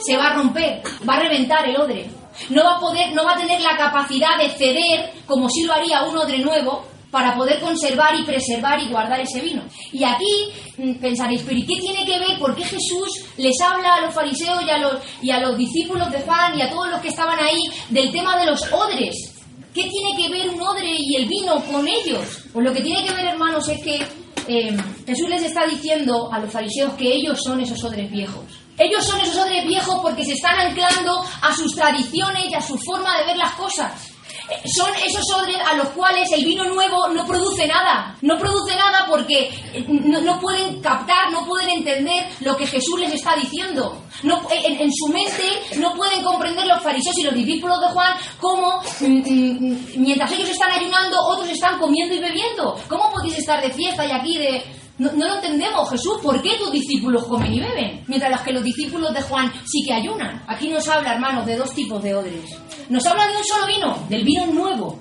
se 0.05 0.17
va 0.17 0.31
a 0.31 0.33
romper, 0.33 0.83
va 1.07 1.15
a 1.15 1.19
reventar 1.21 1.65
el 1.69 1.77
odre. 1.77 2.09
No 2.49 2.65
va 2.65 2.75
a 2.75 2.79
poder, 2.81 3.13
no 3.13 3.23
va 3.23 3.35
a 3.35 3.37
tener 3.37 3.61
la 3.61 3.77
capacidad 3.77 4.37
de 4.37 4.49
ceder 4.49 5.13
como 5.25 5.47
si 5.47 5.63
lo 5.63 5.71
haría 5.71 6.03
un 6.03 6.17
odre 6.17 6.39
nuevo 6.39 6.92
para 7.13 7.35
poder 7.35 7.59
conservar 7.59 8.19
y 8.19 8.23
preservar 8.23 8.81
y 8.81 8.89
guardar 8.89 9.19
ese 9.19 9.39
vino. 9.39 9.61
Y 9.91 10.03
aquí 10.03 10.49
mm, 10.79 10.95
pensaréis, 10.95 11.43
pero 11.43 11.59
¿y 11.59 11.63
qué 11.63 11.79
tiene 11.79 12.03
que 12.05 12.17
ver? 12.17 12.39
¿Por 12.39 12.55
qué 12.55 12.63
Jesús 12.63 13.25
les 13.37 13.53
habla 13.61 13.93
a 13.93 14.01
los 14.01 14.15
fariseos 14.15 14.63
y 14.65 14.69
a 14.71 14.79
los, 14.79 14.97
y 15.21 15.29
a 15.29 15.39
los 15.39 15.55
discípulos 15.55 16.11
de 16.11 16.21
Juan 16.21 16.57
y 16.57 16.63
a 16.63 16.71
todos 16.71 16.89
los 16.89 16.99
que 17.01 17.09
estaban 17.09 17.37
ahí 17.39 17.61
del 17.89 18.11
tema 18.11 18.35
de 18.39 18.47
los 18.47 18.63
odres? 18.73 19.31
¿Qué 19.75 19.83
tiene 19.83 20.17
que 20.17 20.29
ver 20.31 20.49
un 20.49 20.59
odre 20.59 20.89
y 20.97 21.15
el 21.15 21.27
vino 21.27 21.63
con 21.65 21.87
ellos? 21.87 22.45
Pues 22.51 22.65
lo 22.65 22.73
que 22.73 22.81
tiene 22.81 23.05
que 23.05 23.13
ver, 23.13 23.25
hermanos, 23.27 23.69
es 23.69 23.79
que 23.83 24.03
eh, 24.47 24.75
Jesús 25.05 25.29
les 25.29 25.43
está 25.43 25.67
diciendo 25.67 26.33
a 26.33 26.39
los 26.39 26.51
fariseos 26.51 26.93
que 26.93 27.13
ellos 27.13 27.39
son 27.43 27.61
esos 27.61 27.83
odres 27.83 28.09
viejos. 28.09 28.43
Ellos 28.75 29.05
son 29.05 29.21
esos 29.21 29.37
odres 29.37 29.67
viejos 29.67 29.99
porque 30.01 30.25
se 30.25 30.33
están 30.33 30.59
anclando 30.59 31.23
a 31.43 31.55
sus 31.55 31.75
tradiciones 31.75 32.45
y 32.49 32.55
a 32.55 32.61
su 32.61 32.75
forma 32.79 33.19
de 33.19 33.25
ver 33.25 33.37
las 33.37 33.53
cosas. 33.53 34.12
Eh, 34.53 34.69
Son 34.77 34.89
esos 34.95 35.23
odres 35.35 35.57
a 35.65 35.75
los 35.75 35.89
cuales 35.89 36.29
el 36.31 36.45
vino 36.45 36.65
nuevo 36.65 37.07
no 37.09 37.25
produce 37.25 37.65
nada. 37.67 38.15
No 38.21 38.37
produce 38.37 38.75
nada 38.75 39.05
porque 39.09 39.49
eh, 39.73 39.85
no, 39.87 40.21
no 40.21 40.39
pueden 40.39 40.81
captar, 40.81 41.31
no 41.31 41.45
pueden 41.45 41.69
entender 41.69 42.27
lo 42.41 42.55
que 42.55 42.67
Jesús 42.67 42.99
les 42.99 43.13
está 43.13 43.35
diciendo. 43.35 43.97
No, 44.23 44.41
en, 44.51 44.79
en 44.81 44.91
su 44.93 45.07
mente 45.11 45.43
no 45.77 45.93
pueden 45.95 46.23
comprender 46.23 46.65
los 46.67 46.81
fariseos 46.81 47.17
y 47.17 47.23
los 47.23 47.33
discípulos 47.33 47.79
de 47.81 47.87
Juan 47.87 48.13
cómo 48.39 48.81
mm, 49.01 49.05
mm, 49.05 49.77
mientras 49.97 50.31
ellos 50.31 50.49
están 50.49 50.71
ayunando, 50.71 51.17
otros 51.27 51.49
están 51.49 51.79
comiendo 51.79 52.15
y 52.15 52.19
bebiendo. 52.19 52.79
¿Cómo 52.87 53.11
podéis 53.11 53.37
estar 53.39 53.61
de 53.61 53.71
fiesta 53.71 54.05
y 54.05 54.11
aquí 54.11 54.37
de, 54.37 54.63
no, 54.99 55.11
no 55.13 55.27
lo 55.27 55.35
entendemos, 55.35 55.89
Jesús. 55.89 56.19
¿Por 56.21 56.41
qué 56.41 56.51
tus 56.57 56.71
discípulos 56.71 57.25
comen 57.25 57.53
y 57.53 57.59
beben? 57.59 58.03
Mientras 58.07 58.41
que 58.41 58.53
los 58.53 58.63
discípulos 58.63 59.13
de 59.13 59.21
Juan 59.23 59.51
sí 59.65 59.83
que 59.85 59.93
ayunan. 59.93 60.43
Aquí 60.47 60.69
nos 60.69 60.87
habla, 60.87 61.13
hermanos, 61.13 61.45
de 61.45 61.55
dos 61.55 61.73
tipos 61.73 62.01
de 62.03 62.13
odres. 62.15 62.55
Nos 62.89 63.05
habla 63.05 63.27
de 63.27 63.37
un 63.37 63.43
solo 63.43 63.67
vino, 63.67 64.05
del 64.09 64.23
vino 64.23 64.45
nuevo. 64.47 64.99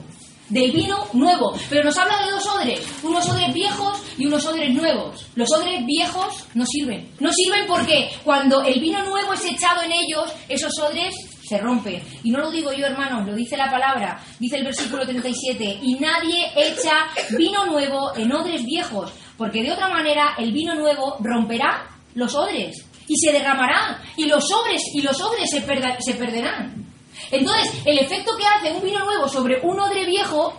Del 0.49 0.71
vino 0.71 1.07
nuevo. 1.15 1.55
Pero 1.71 1.85
nos 1.85 1.97
habla 1.97 2.25
de 2.25 2.31
dos 2.31 2.47
odres. 2.47 2.81
Unos 3.03 3.29
odres 3.29 3.55
viejos 3.55 4.03
y 4.19 4.27
unos 4.27 4.45
odres 4.45 4.75
nuevos. 4.75 5.27
Los 5.35 5.51
odres 5.53 5.85
viejos 5.87 6.47
no 6.55 6.65
sirven. 6.67 7.11
No 7.21 7.31
sirven 7.33 7.67
porque 7.67 8.11
cuando 8.23 8.63
el 8.63 8.81
vino 8.81 9.03
nuevo 9.05 9.33
es 9.33 9.45
echado 9.45 9.83
en 9.83 9.93
ellos, 9.93 10.31
esos 10.49 10.73
odres 10.79 11.15
se 11.43 11.59
rompen. 11.59 12.03
Y 12.23 12.31
no 12.31 12.41
lo 12.41 12.51
digo 12.51 12.73
yo, 12.73 12.87
hermanos, 12.87 13.27
lo 13.27 13.35
dice 13.35 13.57
la 13.57 13.71
palabra. 13.71 14.21
Dice 14.39 14.57
el 14.57 14.65
versículo 14.65 15.07
37. 15.07 15.79
Y 15.83 15.95
nadie 15.95 16.53
echa 16.55 17.07
vino 17.37 17.65
nuevo 17.67 18.15
en 18.17 18.33
odres 18.33 18.65
viejos 18.65 19.11
porque 19.43 19.63
de 19.63 19.73
otra 19.73 19.89
manera 19.89 20.35
el 20.39 20.53
vino 20.53 20.75
nuevo 20.75 21.17
romperá 21.21 21.89
los 22.15 22.35
odres 22.35 22.87
y 23.09 23.17
se 23.17 23.33
derramará 23.33 24.01
y 24.17 24.27
los 24.27 24.47
sobres 24.47 24.81
y 24.95 25.03
los 25.03 25.21
odres 25.21 25.51
se 25.51 26.15
perderán. 26.15 26.92
Entonces, 27.31 27.83
el 27.85 27.99
efecto 27.99 28.33
que 28.37 28.47
hace 28.47 28.73
un 28.73 28.83
vino 28.83 29.05
nuevo 29.05 29.29
sobre 29.29 29.61
un 29.63 29.79
odre 29.79 30.05
viejo 30.05 30.53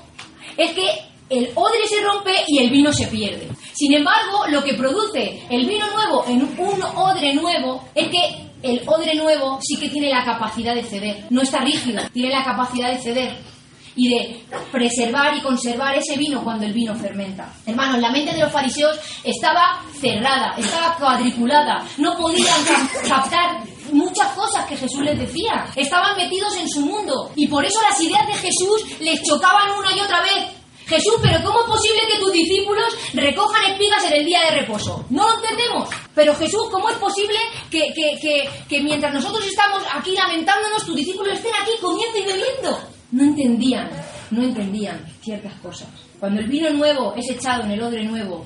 es 0.57 0.71
que 0.71 0.87
el 1.29 1.51
odre 1.55 1.87
se 1.87 2.01
rompe 2.01 2.33
y 2.47 2.59
el 2.59 2.69
vino 2.69 2.91
se 2.93 3.07
pierde. 3.07 3.47
Sin 3.73 3.93
embargo, 3.93 4.45
lo 4.49 4.63
que 4.63 4.73
produce 4.73 5.43
el 5.49 5.65
vino 5.65 5.85
nuevo 5.91 6.25
en 6.27 6.43
un 6.57 6.83
odre 6.95 7.33
nuevo 7.33 7.87
es 7.95 8.07
que 8.09 8.43
el 8.61 8.81
odre 8.85 9.15
nuevo 9.15 9.59
sí 9.61 9.77
que 9.77 9.89
tiene 9.89 10.09
la 10.09 10.23
capacidad 10.23 10.73
de 10.73 10.83
ceder, 10.83 11.25
no 11.29 11.41
está 11.41 11.59
rígido, 11.59 12.01
tiene 12.13 12.29
la 12.29 12.43
capacidad 12.43 12.91
de 12.91 13.01
ceder 13.01 13.52
y 13.95 14.09
de 14.09 14.43
preservar 14.71 15.35
y 15.37 15.41
conservar 15.41 15.95
ese 15.95 16.17
vino 16.17 16.43
cuando 16.43 16.65
el 16.65 16.73
vino 16.73 16.95
fermenta. 16.95 17.53
Hermanos, 17.65 17.99
la 17.99 18.11
mente 18.11 18.33
de 18.33 18.39
los 18.41 18.51
fariseos 18.51 18.97
estaba 19.23 19.81
cerrada, 19.99 20.55
estaba 20.57 20.95
cuadriculada, 20.97 21.85
no 21.97 22.17
podían 22.17 22.63
cap- 22.65 23.07
captar 23.07 23.57
muchas 23.91 24.27
cosas 24.29 24.65
que 24.65 24.75
Jesús 24.77 25.01
les 25.01 25.19
decía, 25.19 25.67
estaban 25.75 26.17
metidos 26.17 26.55
en 26.57 26.67
su 26.69 26.81
mundo 26.81 27.31
y 27.35 27.47
por 27.47 27.63
eso 27.65 27.79
las 27.87 27.99
ideas 28.01 28.25
de 28.27 28.33
Jesús 28.33 28.99
les 28.99 29.21
chocaban 29.21 29.71
una 29.77 29.95
y 29.95 29.99
otra 29.99 30.21
vez. 30.21 30.45
Jesús, 30.85 31.13
pero 31.21 31.41
¿cómo 31.45 31.61
es 31.61 31.65
posible 31.67 32.01
que 32.11 32.19
tus 32.19 32.33
discípulos 32.33 32.85
recojan 33.13 33.71
espigas 33.71 34.03
en 34.03 34.13
el 34.13 34.25
día 34.25 34.41
de 34.41 34.59
reposo? 34.61 35.05
No 35.11 35.29
lo 35.29 35.35
entendemos. 35.35 35.87
Pero 36.13 36.35
Jesús, 36.35 36.63
¿cómo 36.69 36.89
es 36.89 36.97
posible 36.97 37.37
que, 37.71 37.93
que- 37.95 38.19
que- 38.21 38.49
que 38.67 38.81
mientras 38.81 39.13
nosotros 39.13 39.45
estamos 39.47 39.81
aquí 39.93 40.11
lamentándonos, 40.13 40.85
tus 40.85 40.95
discípulos 40.97 41.35
estén 41.35 41.53
aquí 41.61 41.71
comiendo 41.81 42.17
y 42.17 42.23
bebiendo? 42.23 42.79
No 43.13 43.23
entendían, 43.23 43.89
no 44.31 44.43
entendían 44.43 44.99
ciertas 45.21 45.53
cosas. 45.61 45.87
Cuando 46.19 46.41
el 46.41 46.47
vino 46.47 46.69
nuevo 46.71 47.13
es 47.15 47.29
echado 47.29 47.63
en 47.63 47.71
el 47.71 47.81
odre 47.81 48.03
nuevo, 48.03 48.45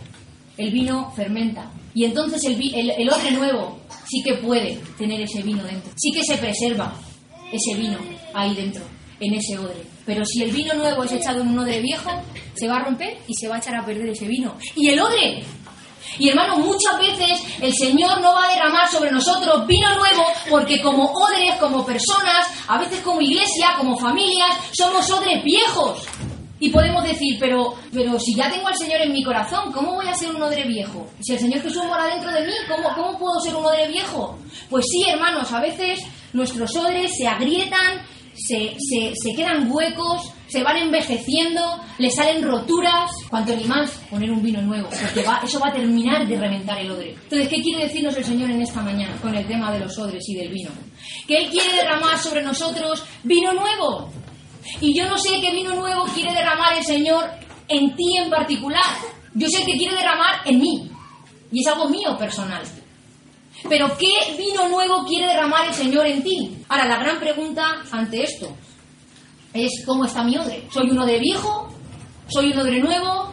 el 0.58 0.72
vino 0.72 1.12
fermenta. 1.16 1.72
Y 1.94 2.06
entonces 2.06 2.44
el, 2.46 2.62
el, 2.76 2.92
el 2.92 3.10
odre 3.10 3.32
nuevo 3.32 3.80
sí 4.08 4.22
que 4.24 4.36
puede 4.36 4.78
tener 4.98 5.22
ese 5.22 5.42
vino 5.42 5.64
dentro. 5.64 5.92
Sí 5.96 6.12
que 6.12 6.24
se 6.24 6.38
preserva 6.38 6.94
ese 7.52 7.76
vino 7.80 7.98
ahí 8.34 8.54
dentro. 8.56 8.84
en 9.20 9.34
ese 9.34 9.58
odre. 9.58 9.82
Pero 10.06 10.24
si 10.26 10.44
el 10.44 10.52
vino 10.52 10.74
nuevo 10.76 11.04
es 11.04 11.12
echado 11.12 11.42
en 11.42 11.48
un 11.48 11.60
odre 11.60 11.82
viejo, 11.82 12.12
se 12.54 12.68
va 12.68 12.78
a 12.78 12.84
romper 12.86 13.18
y 13.28 13.34
se 13.34 13.48
va 13.48 13.56
a 13.56 13.60
echar 13.60 13.76
a 13.76 13.86
perder 13.86 14.10
ese 14.10 14.28
vino. 14.28 14.56
Y 14.76 14.90
el 14.90 15.00
odre 15.00 15.44
y 16.20 16.30
hermano, 16.30 16.58
muchas 16.58 16.98
veces 17.00 17.42
el 17.62 17.74
Señor 17.74 18.22
no 18.22 18.34
va 18.34 18.46
a 18.46 18.54
derramar 18.54 18.90
sobre 18.90 19.12
nosotros 19.12 19.66
vino 19.68 19.88
nuevo 19.96 20.26
porque 20.50 20.82
como 20.82 21.12
odres, 21.12 21.56
como 21.60 21.86
personas, 21.86 22.48
a 22.68 22.78
veces 22.80 23.02
como 23.02 23.22
iglesia, 23.22 23.76
como 23.78 23.98
familias, 23.98 24.58
somos 24.72 25.10
odres 25.12 25.44
viejos. 25.44 26.00
Y 26.60 26.70
podemos 26.70 27.04
decir, 27.04 27.38
pero, 27.40 27.76
pero 27.94 28.20
si 28.20 28.34
ya 28.34 28.50
tengo 28.50 28.68
al 28.68 28.76
Señor 28.76 29.02
en 29.02 29.14
mi 29.14 29.24
corazón, 29.24 29.72
¿cómo 29.72 29.94
voy 29.94 30.08
a 30.08 30.14
ser 30.16 30.36
un 30.36 30.42
odre 30.42 30.64
viejo? 30.64 31.08
Si 31.20 31.34
el 31.34 31.40
Señor 31.40 31.62
Jesús 31.62 31.84
mora 31.86 32.08
dentro 32.08 32.32
de 32.32 32.42
mí, 32.48 32.54
¿cómo, 32.68 32.90
cómo 32.96 33.20
puedo 33.20 33.40
ser 33.40 33.56
un 33.56 33.66
odre 33.66 33.88
viejo? 33.88 34.40
Pues 34.70 34.86
sí, 34.90 35.08
hermanos, 35.08 35.52
a 35.52 35.62
veces 35.62 36.00
nuestros 36.34 36.76
odres 36.76 37.12
se 37.16 37.28
agrietan, 37.28 38.02
se, 38.34 38.76
se, 38.80 39.14
se 39.16 39.36
quedan 39.36 39.72
huecos, 39.72 40.32
se 40.48 40.64
van 40.64 40.78
envejeciendo, 40.78 41.62
le 41.98 42.10
salen 42.10 42.44
roturas, 42.44 43.12
cuanto 43.30 43.56
ni 43.56 43.66
más 43.66 43.92
poner 44.10 44.32
un 44.32 44.42
vino 44.42 44.62
nuevo, 44.62 44.90
porque 44.90 45.24
va, 45.24 45.42
eso 45.44 45.60
va 45.60 45.70
a 45.70 45.74
terminar 45.74 46.26
de 46.28 46.38
reventar 46.38 46.80
el 46.80 46.92
odre. 46.92 47.12
Entonces, 47.12 47.50
¿qué 47.50 47.62
quiere 47.62 47.84
decirnos 47.84 48.16
el 48.16 48.24
Señor 48.24 48.50
en 48.50 48.62
esta 48.62 48.82
mañana 48.82 49.16
con 49.22 49.36
el 49.36 49.46
tema 49.46 49.72
de 49.72 49.80
los 49.80 49.98
odres 49.98 50.24
y 50.30 50.36
del 50.36 50.50
vino? 50.50 50.70
Que 51.28 51.38
Él 51.38 51.50
quiere 51.50 51.76
derramar 51.76 52.18
sobre 52.18 52.42
nosotros 52.42 53.04
vino 53.24 53.54
nuevo. 53.54 54.10
Y 54.82 54.98
yo 54.98 55.08
no 55.08 55.18
sé 55.18 55.40
qué 55.42 55.52
vino 55.52 55.74
nuevo 55.74 56.06
quiere 56.14 56.34
derramar 56.34 56.78
el 56.78 56.84
Señor 56.84 57.26
en 57.68 57.96
ti 57.96 58.18
en 58.18 58.30
particular. 58.30 58.84
Yo 59.34 59.48
sé 59.50 59.64
que 59.66 59.78
quiere 59.78 59.96
derramar 59.96 60.42
en 60.46 60.60
mí. 60.60 60.92
Y 61.52 61.62
es 61.62 61.68
algo 61.68 61.90
mío 61.90 62.18
personal. 62.18 62.64
Pero 63.68 63.98
¿qué 63.98 64.36
vino 64.38 64.68
nuevo 64.70 65.06
quiere 65.06 65.28
derramar 65.28 65.68
el 65.68 65.74
Señor 65.74 66.06
en 66.06 66.24
ti? 66.24 66.58
Ahora, 66.70 66.86
la 66.86 66.98
gran 66.98 67.20
pregunta 67.20 67.82
ante 67.92 68.24
esto 68.24 68.56
es 69.58 69.84
¿cómo 69.86 70.06
está 70.06 70.24
mi 70.24 70.38
odre? 70.38 70.68
¿Soy 70.72 70.90
un 70.90 71.00
odre 71.00 71.20
viejo? 71.20 71.68
¿Soy 72.30 72.52
un 72.52 72.60
odre 72.60 72.80
nuevo? 72.80 73.32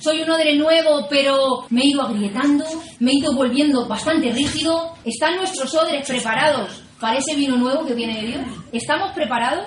Soy 0.00 0.22
un 0.22 0.30
odre 0.30 0.54
nuevo, 0.54 1.06
pero 1.10 1.66
me 1.70 1.82
he 1.82 1.88
ido 1.88 2.02
agrietando, 2.02 2.64
me 3.00 3.10
he 3.10 3.14
ido 3.14 3.34
volviendo 3.34 3.86
bastante 3.86 4.30
rígido. 4.30 4.94
¿Están 5.04 5.36
nuestros 5.36 5.74
odres 5.74 6.06
preparados 6.06 6.82
para 7.00 7.18
ese 7.18 7.34
vino 7.34 7.56
nuevo 7.56 7.84
que 7.84 7.94
viene 7.94 8.20
de 8.20 8.26
Dios? 8.28 8.42
¿Estamos 8.72 9.12
preparados? 9.12 9.66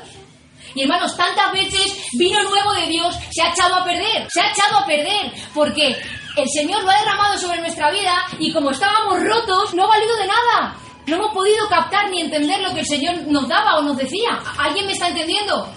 Y 0.73 0.83
hermanos, 0.83 1.17
tantas 1.17 1.51
veces 1.51 1.97
vino 2.17 2.41
nuevo 2.43 2.73
de 2.73 2.87
Dios 2.87 3.13
se 3.29 3.41
ha 3.41 3.51
echado 3.51 3.75
a 3.75 3.83
perder, 3.83 4.27
se 4.29 4.41
ha 4.41 4.51
echado 4.51 4.77
a 4.77 4.85
perder, 4.85 5.33
porque 5.53 5.97
el 6.37 6.49
Señor 6.49 6.83
lo 6.83 6.89
ha 6.89 6.99
derramado 6.99 7.37
sobre 7.37 7.59
nuestra 7.59 7.91
vida 7.91 8.13
y 8.39 8.53
como 8.53 8.71
estábamos 8.71 9.21
rotos, 9.21 9.73
no 9.73 9.83
ha 9.83 9.87
valido 9.87 10.15
de 10.15 10.27
nada. 10.27 10.75
No 11.07 11.15
hemos 11.15 11.33
podido 11.33 11.67
captar 11.67 12.09
ni 12.09 12.21
entender 12.21 12.61
lo 12.61 12.73
que 12.73 12.81
el 12.81 12.85
Señor 12.85 13.27
nos 13.27 13.47
daba 13.47 13.79
o 13.79 13.81
nos 13.81 13.97
decía. 13.97 14.29
¿Alguien 14.57 14.85
me 14.85 14.93
está 14.93 15.07
entendiendo? 15.09 15.67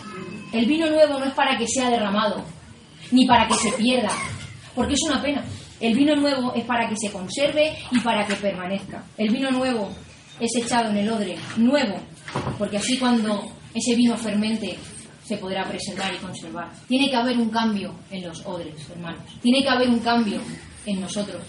El 0.52 0.66
vino 0.66 0.86
nuevo 0.88 1.18
no 1.18 1.24
es 1.24 1.32
para 1.32 1.56
que 1.58 1.66
sea 1.66 1.90
derramado, 1.90 2.44
ni 3.10 3.26
para 3.26 3.48
que 3.48 3.54
se 3.54 3.72
pierda, 3.72 4.12
porque 4.74 4.94
es 4.94 5.00
una 5.08 5.20
pena. 5.20 5.44
El 5.80 5.94
vino 5.94 6.14
nuevo 6.14 6.52
es 6.54 6.64
para 6.64 6.88
que 6.88 6.96
se 6.96 7.10
conserve 7.10 7.76
y 7.90 7.98
para 8.00 8.24
que 8.24 8.34
permanezca. 8.36 9.04
El 9.18 9.30
vino 9.30 9.50
nuevo 9.50 9.90
es 10.38 10.50
echado 10.56 10.90
en 10.90 10.98
el 10.98 11.10
odre 11.10 11.36
nuevo, 11.56 11.96
porque 12.58 12.76
así 12.76 12.96
cuando 12.98 13.42
ese 13.74 13.96
vino 13.96 14.16
fermente 14.16 14.78
se 15.24 15.36
podrá 15.38 15.64
preservar 15.64 16.14
y 16.14 16.18
conservar. 16.18 16.70
Tiene 16.86 17.10
que 17.10 17.16
haber 17.16 17.36
un 17.38 17.48
cambio 17.48 17.94
en 18.10 18.24
los 18.26 18.44
odres, 18.46 18.74
hermanos. 18.90 19.22
Tiene 19.42 19.62
que 19.62 19.68
haber 19.68 19.88
un 19.88 19.98
cambio 20.00 20.40
en 20.86 21.00
nosotros. 21.00 21.42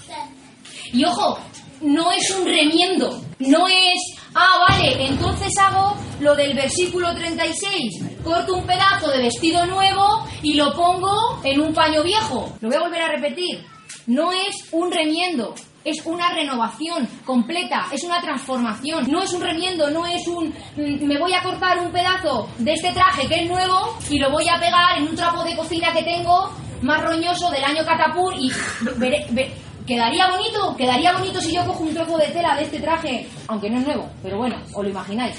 Y 0.92 1.04
ojo, 1.04 1.38
no 1.82 2.12
es 2.12 2.30
un 2.32 2.46
remiendo, 2.46 3.22
no 3.40 3.68
es, 3.68 4.00
ah, 4.34 4.66
vale, 4.70 5.08
entonces 5.08 5.54
hago 5.58 5.96
lo 6.20 6.36
del 6.36 6.54
versículo 6.54 7.14
36, 7.14 8.04
corto 8.24 8.56
un 8.56 8.66
pedazo 8.66 9.10
de 9.10 9.24
vestido 9.24 9.66
nuevo 9.66 10.28
y 10.42 10.54
lo 10.54 10.74
pongo 10.74 11.40
en 11.44 11.62
un 11.62 11.74
paño 11.74 12.04
viejo. 12.04 12.54
Lo 12.62 12.70
voy 12.70 12.78
a 12.78 12.82
volver 12.82 13.02
a 13.02 13.12
repetir, 13.12 13.64
no 14.08 14.32
es 14.32 14.68
un 14.72 14.92
remiendo, 14.92 15.54
es 15.86 16.04
una 16.06 16.32
renovación 16.34 17.08
completa, 17.24 17.86
es 17.92 18.04
una 18.04 18.20
transformación. 18.20 19.10
No 19.10 19.22
es 19.22 19.32
un 19.34 19.42
remiendo, 19.42 19.90
no 19.92 20.06
es 20.06 20.28
un 20.28 20.48
mm, 20.76 21.06
me 21.06 21.18
voy 21.18 21.34
a 21.34 21.44
cortar 21.44 21.80
un 21.80 21.92
pedazo 21.92 22.50
de 22.58 22.74
este 22.74 22.92
traje 22.92 23.28
que 23.28 23.44
es 23.44 23.50
nuevo 23.50 23.98
y 24.10 24.18
lo 24.18 24.32
voy 24.32 24.50
a 24.50 24.60
pegar 24.60 24.98
en 24.98 25.08
un 25.08 25.16
trapo 25.16 25.44
de 25.44 25.56
cocina 25.56 25.94
que 25.94 26.04
tengo 26.04 26.52
más 26.82 27.02
roñoso 27.04 27.50
del 27.52 27.64
año 27.64 27.86
catapur 27.86 28.34
y 28.38 28.52
¿Quedaría 29.86 30.28
bonito? 30.32 30.76
¿Quedaría 30.76 31.14
bonito 31.14 31.40
si 31.40 31.54
yo 31.54 31.64
cojo 31.66 31.84
un 31.84 31.94
trozo 31.94 32.18
de 32.18 32.28
tela 32.28 32.56
de 32.56 32.64
este 32.64 32.80
traje? 32.80 33.28
Aunque 33.48 33.70
no 33.70 33.80
es 33.80 33.86
nuevo, 33.86 34.10
pero 34.24 34.38
bueno, 34.38 34.56
os 34.74 34.84
lo 34.84 34.90
imagináis. 34.90 35.36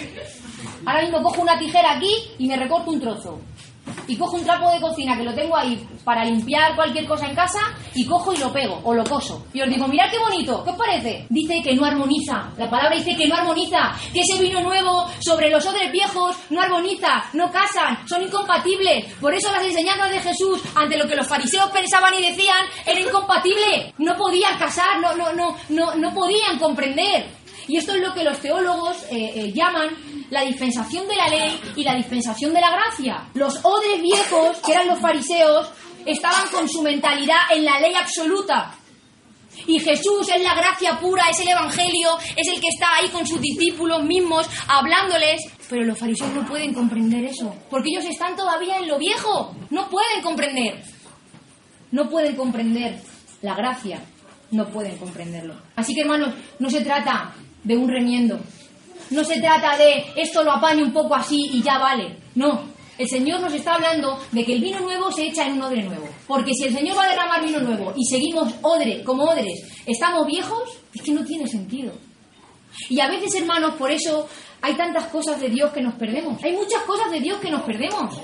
Ahora 0.85 1.03
mismo 1.03 1.21
cojo 1.23 1.43
una 1.43 1.59
tijera 1.59 1.97
aquí 1.97 2.11
y 2.39 2.47
me 2.47 2.57
recorto 2.57 2.93
un 2.93 3.01
trozo 3.01 3.41
y 4.09 4.17
cojo 4.17 4.37
un 4.37 4.45
trapo 4.45 4.71
de 4.71 4.81
cocina 4.81 5.17
que 5.17 5.25
lo 5.25 5.35
tengo 5.35 5.57
ahí 5.57 5.87
para 6.05 6.25
limpiar 6.25 6.75
cualquier 6.75 7.07
cosa 7.07 7.27
en 7.27 7.35
casa 7.35 7.61
y 7.95 8.05
cojo 8.05 8.33
y 8.33 8.39
lo 8.39 8.53
pego 8.53 8.81
o 8.85 8.95
lo 8.95 9.05
coso. 9.05 9.47
Y 9.53 9.61
os 9.61 9.69
digo, 9.69 9.87
mirad 9.89 10.11
qué 10.11 10.19
bonito, 10.19 10.63
¿qué 10.65 10.71
os 10.71 10.77
parece? 10.77 11.27
Dice 11.29 11.61
que 11.63 11.75
no 11.75 11.85
armoniza, 11.85 12.51
la 12.57 12.71
palabra 12.71 12.97
dice 12.97 13.17
que 13.17 13.27
no 13.27 13.37
armoniza, 13.37 13.95
que 14.13 14.21
ese 14.21 14.41
vino 14.41 14.61
nuevo 14.61 15.07
sobre 15.21 15.51
los 15.51 15.65
odres 15.67 15.91
viejos 15.91 16.37
no 16.51 16.61
armoniza, 16.61 17.25
no 17.33 17.51
casan, 17.51 18.07
son 18.09 18.23
incompatibles. 18.23 19.13
Por 19.21 19.35
eso 19.35 19.51
las 19.53 19.65
enseñanzas 19.65 20.11
de 20.11 20.21
Jesús 20.21 20.61
ante 20.75 20.97
lo 20.97 21.07
que 21.07 21.17
los 21.17 21.27
fariseos 21.27 21.71
pensaban 21.71 22.15
y 22.15 22.23
decían 22.23 22.67
era 22.85 23.01
incompatible, 23.01 23.95
no 23.99 24.17
podían 24.17 24.59
casar, 24.59 25.01
no, 25.01 25.15
no, 25.15 25.33
no, 25.33 25.57
no, 25.71 25.95
no 25.95 26.15
podían 26.15 26.59
comprender. 26.59 27.27
Y 27.69 27.79
esto 27.79 27.95
es 27.95 28.01
lo 28.01 28.15
que 28.15 28.23
los 28.23 28.39
teólogos 28.39 29.03
eh, 29.11 29.33
eh, 29.35 29.53
llaman 29.53 29.89
la 30.31 30.43
dispensación 30.43 31.07
de 31.09 31.17
la 31.17 31.29
ley 31.29 31.61
y 31.77 31.85
la 31.85 31.95
dispensación 31.95 32.53
de 32.53 32.61
la 32.61 32.71
gracia. 32.71 33.29
Los 33.35 33.59
odres 33.65 34.01
viejos, 34.01 34.59
que 34.59 34.73
eran 34.73 34.89
los 34.89 34.99
fariseos, 34.99 35.69
estaban 36.05 36.49
con 36.49 36.69
su 36.69 36.83
mentalidad 36.83 37.39
en 37.55 37.65
la 37.65 37.81
ley 37.81 37.95
absoluta. 37.95 38.75
Y 39.67 39.79
Jesús 39.79 40.29
es 40.35 40.43
la 40.43 40.55
gracia 40.55 40.99
pura, 41.01 41.25
es 41.31 41.41
el 41.41 41.49
Evangelio, 41.49 42.11
es 42.37 42.47
el 42.49 42.61
que 42.61 42.69
está 42.69 42.97
ahí 42.97 43.09
con 43.09 43.27
sus 43.27 43.41
discípulos 43.41 44.03
mismos, 44.05 44.49
hablándoles. 44.69 45.41
Pero 45.69 45.85
los 45.85 45.99
fariseos 45.99 46.33
no 46.33 46.47
pueden 46.47 46.75
comprender 46.75 47.25
eso, 47.25 47.55
porque 47.71 47.89
ellos 47.91 48.05
están 48.05 48.37
todavía 48.37 48.77
en 48.79 48.89
lo 48.89 48.99
viejo, 48.99 49.55
no 49.71 49.89
pueden 49.89 50.23
comprender. 50.23 50.83
No 51.91 52.09
pueden 52.11 52.37
comprender 52.37 53.01
la 53.43 53.55
gracia, 53.55 54.01
no 54.51 54.67
pueden 54.69 54.97
comprenderlo. 54.99 55.55
Así 55.77 55.95
que 55.95 56.03
hermanos, 56.03 56.35
no 56.59 56.69
se 56.69 56.83
trata 56.83 57.33
de 57.65 57.77
un 57.77 57.89
remiendo, 57.89 58.39
no 59.11 59.25
se 59.25 59.41
trata 59.41 59.77
de 59.77 60.05
esto 60.17 60.43
lo 60.43 60.53
apaño 60.53 60.85
un 60.85 60.93
poco 60.93 61.15
así 61.15 61.49
y 61.53 61.63
ya 61.63 61.79
vale. 61.79 62.17
No. 62.35 62.77
El 62.99 63.09
Señor 63.09 63.41
nos 63.41 63.53
está 63.53 63.75
hablando 63.75 64.19
de 64.33 64.45
que 64.45 64.55
el 64.55 64.61
vino 64.63 64.81
nuevo 64.81 65.13
se 65.13 65.27
echa 65.27 65.47
en 65.47 65.55
un 65.55 65.63
odre 65.63 65.83
nuevo. 65.83 66.09
Porque 66.27 66.53
si 66.55 66.65
el 66.65 66.75
Señor 66.75 66.97
va 66.97 67.05
a 67.05 67.11
derramar 67.11 67.45
vino 67.45 67.61
nuevo 67.61 67.93
y 67.95 68.05
seguimos 68.07 68.55
odre 68.63 69.05
como 69.05 69.25
odres, 69.25 69.83
estamos 69.85 70.27
viejos, 70.27 70.79
es 70.95 71.03
que 71.03 71.13
no 71.13 71.25
tiene 71.25 71.47
sentido. 71.47 71.93
Y 72.89 73.01
a 73.01 73.09
veces, 73.09 73.35
hermanos, 73.35 73.75
por 73.75 73.91
eso 73.91 74.27
hay 74.63 74.75
tantas 74.75 75.07
cosas 75.09 75.41
de 75.41 75.51
Dios 75.51 75.73
que 75.73 75.83
nos 75.83 75.95
perdemos. 75.95 76.43
Hay 76.43 76.53
muchas 76.53 76.83
cosas 76.83 77.11
de 77.11 77.21
Dios 77.21 77.39
que 77.39 77.51
nos 77.51 77.63
perdemos. 77.63 78.15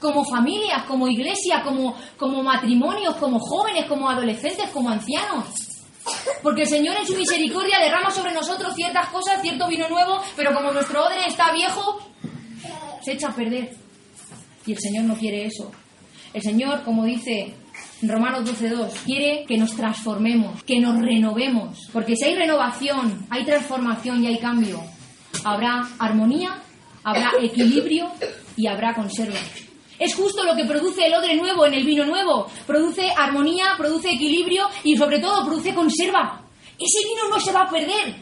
Como 0.00 0.24
familias, 0.24 0.84
como 0.84 1.08
iglesia, 1.08 1.62
como, 1.62 1.96
como 2.18 2.42
matrimonios, 2.42 3.16
como 3.16 3.38
jóvenes, 3.38 3.86
como 3.86 4.08
adolescentes, 4.10 4.70
como 4.70 4.90
ancianos. 4.90 5.44
Porque 6.42 6.62
el 6.62 6.68
Señor 6.68 6.96
en 6.96 7.06
su 7.06 7.16
misericordia 7.16 7.78
derrama 7.80 8.10
sobre 8.10 8.32
nosotros 8.32 8.74
ciertas 8.74 9.08
cosas, 9.08 9.40
cierto 9.40 9.66
vino 9.68 9.88
nuevo, 9.88 10.20
pero 10.36 10.54
como 10.54 10.72
nuestro 10.72 11.04
odre 11.04 11.26
está 11.26 11.52
viejo, 11.52 11.98
se 13.02 13.12
echa 13.12 13.28
a 13.28 13.34
perder. 13.34 13.74
Y 14.66 14.72
el 14.72 14.78
Señor 14.78 15.04
no 15.04 15.16
quiere 15.16 15.46
eso. 15.46 15.70
El 16.32 16.42
Señor, 16.42 16.82
como 16.84 17.04
dice 17.04 17.54
Romanos 18.02 18.44
12.2, 18.44 18.90
quiere 19.04 19.44
que 19.46 19.56
nos 19.56 19.74
transformemos, 19.76 20.62
que 20.64 20.80
nos 20.80 21.00
renovemos. 21.00 21.88
Porque 21.92 22.16
si 22.16 22.24
hay 22.24 22.34
renovación, 22.34 23.26
hay 23.30 23.44
transformación 23.44 24.22
y 24.22 24.26
hay 24.28 24.38
cambio, 24.38 24.82
habrá 25.44 25.88
armonía, 25.98 26.62
habrá 27.02 27.32
equilibrio 27.40 28.10
y 28.56 28.66
habrá 28.66 28.94
conserva. 28.94 29.38
Es 29.98 30.14
justo 30.14 30.44
lo 30.44 30.56
que 30.56 30.64
produce 30.64 31.06
el 31.06 31.14
odre 31.14 31.36
nuevo 31.36 31.66
en 31.66 31.74
el 31.74 31.84
vino 31.84 32.04
nuevo. 32.04 32.46
Produce 32.66 33.10
armonía, 33.16 33.74
produce 33.76 34.10
equilibrio 34.10 34.66
y 34.82 34.96
sobre 34.96 35.18
todo 35.18 35.44
produce 35.44 35.74
conserva. 35.74 36.42
Ese 36.78 37.06
vino 37.08 37.28
no 37.30 37.38
se 37.38 37.52
va 37.52 37.62
a 37.62 37.70
perder, 37.70 38.14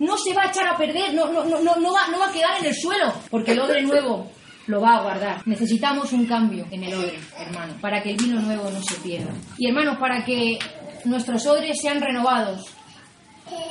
no 0.00 0.16
se 0.16 0.34
va 0.34 0.42
a 0.42 0.50
echar 0.50 0.66
a 0.66 0.76
perder, 0.76 1.14
no, 1.14 1.24
va 1.24 2.26
a 2.26 2.32
quedar 2.32 2.58
en 2.58 2.66
el 2.66 2.74
suelo, 2.74 3.12
porque 3.30 3.52
el 3.52 3.60
odre 3.60 3.82
nuevo 3.82 4.28
lo 4.66 4.80
va 4.80 4.96
a 4.96 5.02
guardar. 5.02 5.46
Necesitamos 5.46 6.12
un 6.12 6.26
cambio 6.26 6.66
en 6.70 6.84
el 6.84 6.94
odre, 6.94 7.18
hermano, 7.38 7.74
para 7.80 8.02
que 8.02 8.10
el 8.10 8.16
vino 8.16 8.40
nuevo 8.40 8.70
no 8.70 8.82
se 8.82 8.96
pierda. 8.96 9.32
Y 9.58 9.68
hermanos, 9.68 9.98
para 9.98 10.24
que 10.24 10.58
nuestros 11.04 11.46
odres 11.46 11.80
sean 11.80 12.00
renovados, 12.00 12.66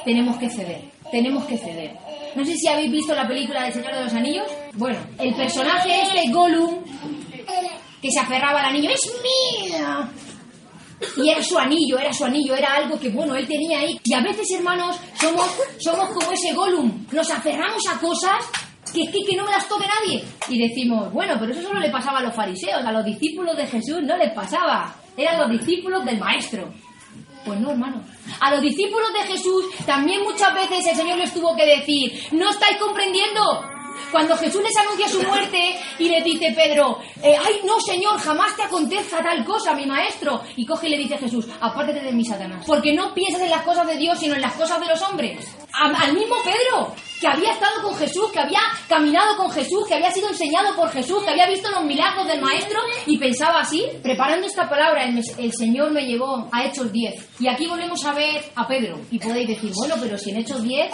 tenemos 0.06 0.38
que 0.38 0.50
ceder, 0.50 0.84
tenemos 1.12 1.46
que 1.46 1.58
ceder. 1.58 1.96
No 2.36 2.46
sé 2.46 2.56
si 2.56 2.68
habéis 2.68 2.92
visto 2.92 3.16
la 3.16 3.28
película 3.28 3.64
del 3.64 3.74
Señor 3.74 3.94
de 3.94 4.04
los 4.04 4.14
Anillos. 4.14 4.48
Bueno, 4.74 5.00
el 5.18 5.34
personaje 5.34 6.02
este, 6.02 6.32
Gollum, 6.32 6.76
que 8.02 8.12
se 8.12 8.20
aferraba 8.20 8.60
al 8.60 8.68
anillo, 8.68 8.90
es 8.92 9.12
mío. 9.22 10.10
Y 11.18 11.30
era 11.30 11.42
su 11.42 11.58
anillo, 11.58 11.98
era 11.98 12.12
su 12.12 12.26
anillo, 12.26 12.56
era 12.56 12.76
algo 12.76 13.00
que, 13.00 13.10
bueno, 13.10 13.36
él 13.36 13.48
tenía 13.48 13.80
ahí. 13.80 14.00
Y 14.04 14.14
a 14.14 14.22
veces, 14.22 14.52
hermanos, 14.52 14.98
somos, 15.20 15.48
somos 15.80 16.10
como 16.10 16.32
ese 16.32 16.54
Gollum. 16.54 17.06
Nos 17.12 17.30
aferramos 17.32 17.82
a 17.90 18.00
cosas 18.00 18.46
que, 18.94 19.06
que, 19.06 19.24
que 19.26 19.38
no 19.38 19.46
me 19.46 19.52
las 19.52 19.68
toque 19.68 19.86
nadie. 19.88 20.24
Y 20.50 20.68
decimos, 20.68 21.12
bueno, 21.14 21.36
pero 21.40 21.54
eso 21.54 21.62
solo 21.62 21.80
le 21.80 21.90
pasaba 21.90 22.20
a 22.20 22.24
los 22.24 22.36
fariseos, 22.36 22.84
a 22.84 22.92
los 22.92 23.06
discípulos 23.06 23.56
de 23.56 23.68
Jesús 23.68 24.02
no 24.04 24.18
les 24.18 24.34
pasaba. 24.34 24.94
Eran 25.16 25.40
los 25.40 25.52
discípulos 25.52 26.04
del 26.06 26.20
maestro. 26.20 26.70
Pues 27.46 27.60
no, 27.60 27.72
hermano. 27.72 28.02
A 28.42 28.52
los 28.52 28.62
discípulos 28.62 29.10
de 29.14 29.32
Jesús 29.32 29.66
también 29.86 30.22
muchas 30.24 30.54
veces 30.54 30.86
el 30.86 30.96
Señor 30.96 31.18
les 31.18 31.34
tuvo 31.34 31.56
que 31.56 31.66
decir, 31.66 32.28
no 32.32 32.50
estáis 32.50 32.78
comprendiendo. 32.78 33.42
Cuando 34.12 34.36
Jesús 34.38 34.62
les 34.64 34.76
anuncia 34.78 35.08
su 35.08 35.22
muerte 35.22 35.80
y 36.00 36.10
le 36.10 36.22
dice 36.22 36.52
Pedro, 36.56 37.00
eh, 37.22 37.36
ay 37.38 37.62
no 37.66 37.80
Señor, 37.80 38.20
jamás 38.20 38.56
te 38.56 38.64
acontezca 38.64 39.22
tal 39.22 39.44
cosa, 39.46 39.74
mi 39.74 39.86
maestro. 39.86 40.42
Y 40.56 40.66
coge 40.66 40.88
y 40.88 40.92
le 40.92 40.98
dice 40.98 41.18
Jesús, 41.18 41.48
apártate 41.62 42.02
de 42.02 42.12
mí, 42.12 42.26
Satanás. 42.26 42.64
Porque 42.66 42.94
no 42.94 43.14
piensas 43.14 43.42
en 43.42 43.50
las 43.50 43.64
cosas 43.64 43.88
de 43.88 43.98
Dios, 43.98 44.18
sino 44.20 44.36
en 44.36 44.42
las 44.42 44.54
cosas 44.54 44.80
de 44.80 44.88
los 44.88 45.02
hombres. 45.02 45.46
al 45.74 46.14
mismo 46.14 46.36
Pedro, 46.44 46.94
que 47.20 47.28
había 47.28 47.52
estado 47.52 47.82
con 47.84 47.96
Jesús, 47.96 48.32
que 48.32 48.40
había 48.40 48.60
caminado 48.88 49.36
con 49.38 49.52
Jesús, 49.52 49.86
que 49.88 49.96
había 49.96 50.12
sido 50.12 50.30
enseñado 50.30 50.76
por 50.76 50.90
Jesús, 50.90 51.24
que 51.24 51.32
había 51.32 51.48
visto 51.48 51.70
los 51.72 51.84
milagros 51.84 52.28
del 52.28 52.42
Maestro 52.42 52.80
y 53.06 53.18
pensaba 53.18 53.62
así. 53.62 53.86
Preparando 54.02 54.48
esta 54.48 54.70
palabra, 54.70 55.04
el, 55.06 55.54
Señor 55.54 55.92
me 55.92 56.06
llevó 56.06 56.48
a 56.52 56.66
Hechos 56.66 56.92
10. 56.92 57.42
Y 57.42 57.48
aquí 57.48 57.68
volvemos 57.68 58.04
a 58.06 58.14
ver 58.14 58.44
a 58.56 58.68
Pedro. 58.68 59.00
Y 59.12 59.20
podéis 59.20 59.48
decir, 59.48 59.72
bueno, 59.76 59.96
pero 60.00 60.18
si 60.18 60.32
en 60.32 60.38
Hechos 60.38 60.64
10 60.64 60.92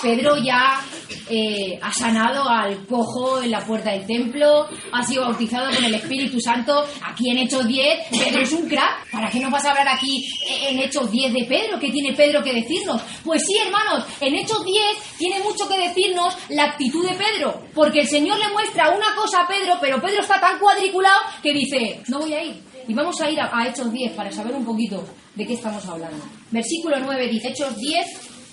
Pedro 0.00 0.36
ya 0.36 0.80
eh, 1.28 1.78
ha 1.80 1.92
sanado 1.92 2.48
al 2.48 2.86
cojo 2.86 3.40
en 3.40 3.50
la 3.50 3.64
puerta 3.64 3.92
del 3.92 4.06
templo, 4.06 4.66
ha 4.90 5.02
sido 5.04 5.22
bautizado 5.22 5.72
con 5.74 5.84
el 5.84 5.94
Espíritu 5.94 6.40
Santo. 6.40 6.84
Aquí 7.04 7.30
en 7.30 7.38
Hechos 7.38 7.66
10, 7.66 8.08
Pedro 8.10 8.42
es 8.42 8.52
un 8.52 8.68
crack. 8.68 9.10
¿Para 9.12 9.30
qué 9.30 9.38
nos 9.38 9.52
vas 9.52 9.64
a 9.64 9.70
hablar 9.70 9.88
aquí 9.88 10.26
en 10.68 10.80
Hechos 10.80 11.10
10 11.10 11.32
de 11.32 11.44
Pedro? 11.44 11.78
¿Qué 11.78 11.90
tiene 11.90 12.14
Pedro 12.14 12.42
que 12.42 12.52
decirnos? 12.52 13.00
Pues 13.24 13.42
sí, 13.46 13.56
hermanos, 13.64 14.04
en 14.20 14.34
Hechos 14.34 14.64
10 14.64 14.84
tiene 15.18 15.40
mucho 15.40 15.61
que 15.68 15.88
decirnos 15.88 16.36
la 16.50 16.64
actitud 16.64 17.08
de 17.08 17.14
Pedro. 17.14 17.62
Porque 17.74 18.00
el 18.00 18.08
Señor 18.08 18.38
le 18.38 18.48
muestra 18.48 18.90
una 18.90 19.14
cosa 19.14 19.42
a 19.42 19.48
Pedro, 19.48 19.78
pero 19.80 20.00
Pedro 20.00 20.22
está 20.22 20.40
tan 20.40 20.58
cuadriculado 20.58 21.20
que 21.42 21.52
dice, 21.52 22.02
no 22.08 22.20
voy 22.20 22.34
a 22.34 22.42
ir. 22.42 22.62
Y 22.88 22.94
vamos 22.94 23.20
a 23.20 23.30
ir 23.30 23.40
a, 23.40 23.50
a 23.52 23.68
Hechos 23.68 23.92
10 23.92 24.12
para 24.12 24.30
saber 24.32 24.54
un 24.54 24.64
poquito 24.64 25.04
de 25.34 25.46
qué 25.46 25.54
estamos 25.54 25.84
hablando. 25.86 26.24
Versículo 26.50 26.98
9 26.98 27.28
dice, 27.28 27.48
Hechos 27.48 27.76
10, 27.76 28.06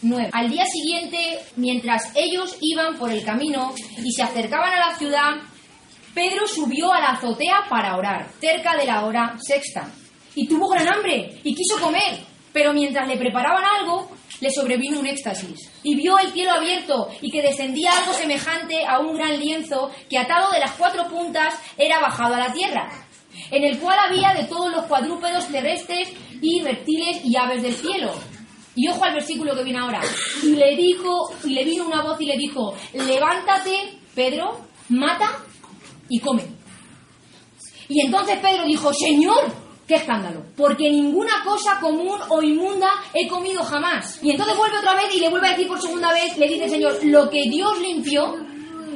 9. 0.04 0.30
Al 0.32 0.50
día 0.50 0.66
siguiente, 0.66 1.40
mientras 1.56 2.12
ellos 2.16 2.56
iban 2.62 2.98
por 2.98 3.12
el 3.12 3.24
camino 3.24 3.74
y 4.04 4.12
se 4.12 4.24
acercaban 4.24 4.72
a 4.74 4.90
la 4.90 4.96
ciudad, 4.98 5.36
Pedro 6.14 6.48
subió 6.48 6.92
a 6.92 7.00
la 7.00 7.10
azotea 7.10 7.66
para 7.70 7.96
orar, 7.96 8.28
cerca 8.40 8.76
de 8.78 8.86
la 8.86 9.06
hora 9.06 9.38
sexta. 9.40 9.90
Y 10.36 10.48
tuvo 10.48 10.70
gran 10.70 10.88
hambre 10.88 11.40
y 11.44 11.56
quiso 11.56 11.80
comer, 11.80 12.20
pero 12.54 12.74
mientras 12.74 13.08
le 13.08 13.18
preparaban 13.18 13.64
algo, 13.80 14.10
le 14.42 14.52
sobrevino 14.52 15.00
un 15.00 15.08
éxtasis. 15.08 15.72
Y 15.84 15.96
vio 15.96 16.18
el 16.20 16.32
cielo 16.32 16.52
abierto 16.52 17.10
y 17.22 17.32
que 17.32 17.42
descendía 17.42 17.92
algo 17.98 18.14
semejante 18.14 18.86
a 18.86 19.00
un 19.00 19.16
gran 19.16 19.40
lienzo 19.40 19.92
que 20.10 20.18
atado 20.18 20.52
de 20.52 20.60
las 20.60 20.72
cuatro 20.72 21.08
puntas 21.08 21.56
era 21.78 22.00
bajado 22.00 22.36
a 22.36 22.40
la 22.40 22.54
tierra, 22.54 22.90
en 23.52 23.64
el 23.64 23.80
cual 23.80 23.98
había 24.00 24.34
de 24.34 24.46
todos 24.46 24.72
los 24.72 24.86
cuadrúpedos 24.86 25.48
terrestres 25.48 26.10
y 26.42 26.62
reptiles 26.62 27.22
y 27.24 27.36
aves 27.36 27.64
del 27.64 27.76
cielo. 27.76 28.14
Y 28.76 28.88
ojo 28.88 29.04
al 29.04 29.14
versículo 29.14 29.56
que 29.56 29.64
viene 29.64 29.80
ahora. 29.80 30.02
Y 30.44 30.56
le 30.56 30.76
dijo, 30.76 31.32
y 31.44 31.50
le 31.50 31.66
vino 31.66 31.86
una 31.86 32.02
voz 32.02 32.20
y 32.22 32.26
le 32.26 32.38
dijo, 32.38 32.74
levántate, 32.94 34.00
Pedro, 34.16 34.62
mata 34.90 35.38
y 36.08 36.20
come. 36.20 36.44
Y 37.90 38.06
entonces 38.06 38.38
Pedro 38.40 38.66
dijo, 38.66 38.94
Señor, 38.94 39.52
qué 39.90 39.96
escándalo, 39.96 40.44
porque 40.56 40.88
ninguna 40.92 41.44
cosa 41.44 41.80
común 41.82 42.20
o 42.30 42.44
inmunda 42.44 42.88
he 43.12 43.28
comido 43.28 43.64
jamás. 43.64 44.20
Y 44.24 44.30
entonces 44.30 44.56
vuelve 44.56 44.78
otra 44.78 44.94
vez 44.94 45.16
y 45.16 45.20
le 45.20 45.30
vuelve 45.30 45.48
a 45.48 45.52
decir 45.52 45.68
por 45.68 45.82
segunda 45.82 46.14
vez, 46.14 46.38
le 46.38 46.48
dice 46.48 46.70
Señor, 46.70 47.00
lo 47.06 47.28
que 47.28 47.50
Dios 47.50 47.82
limpió, 47.82 48.38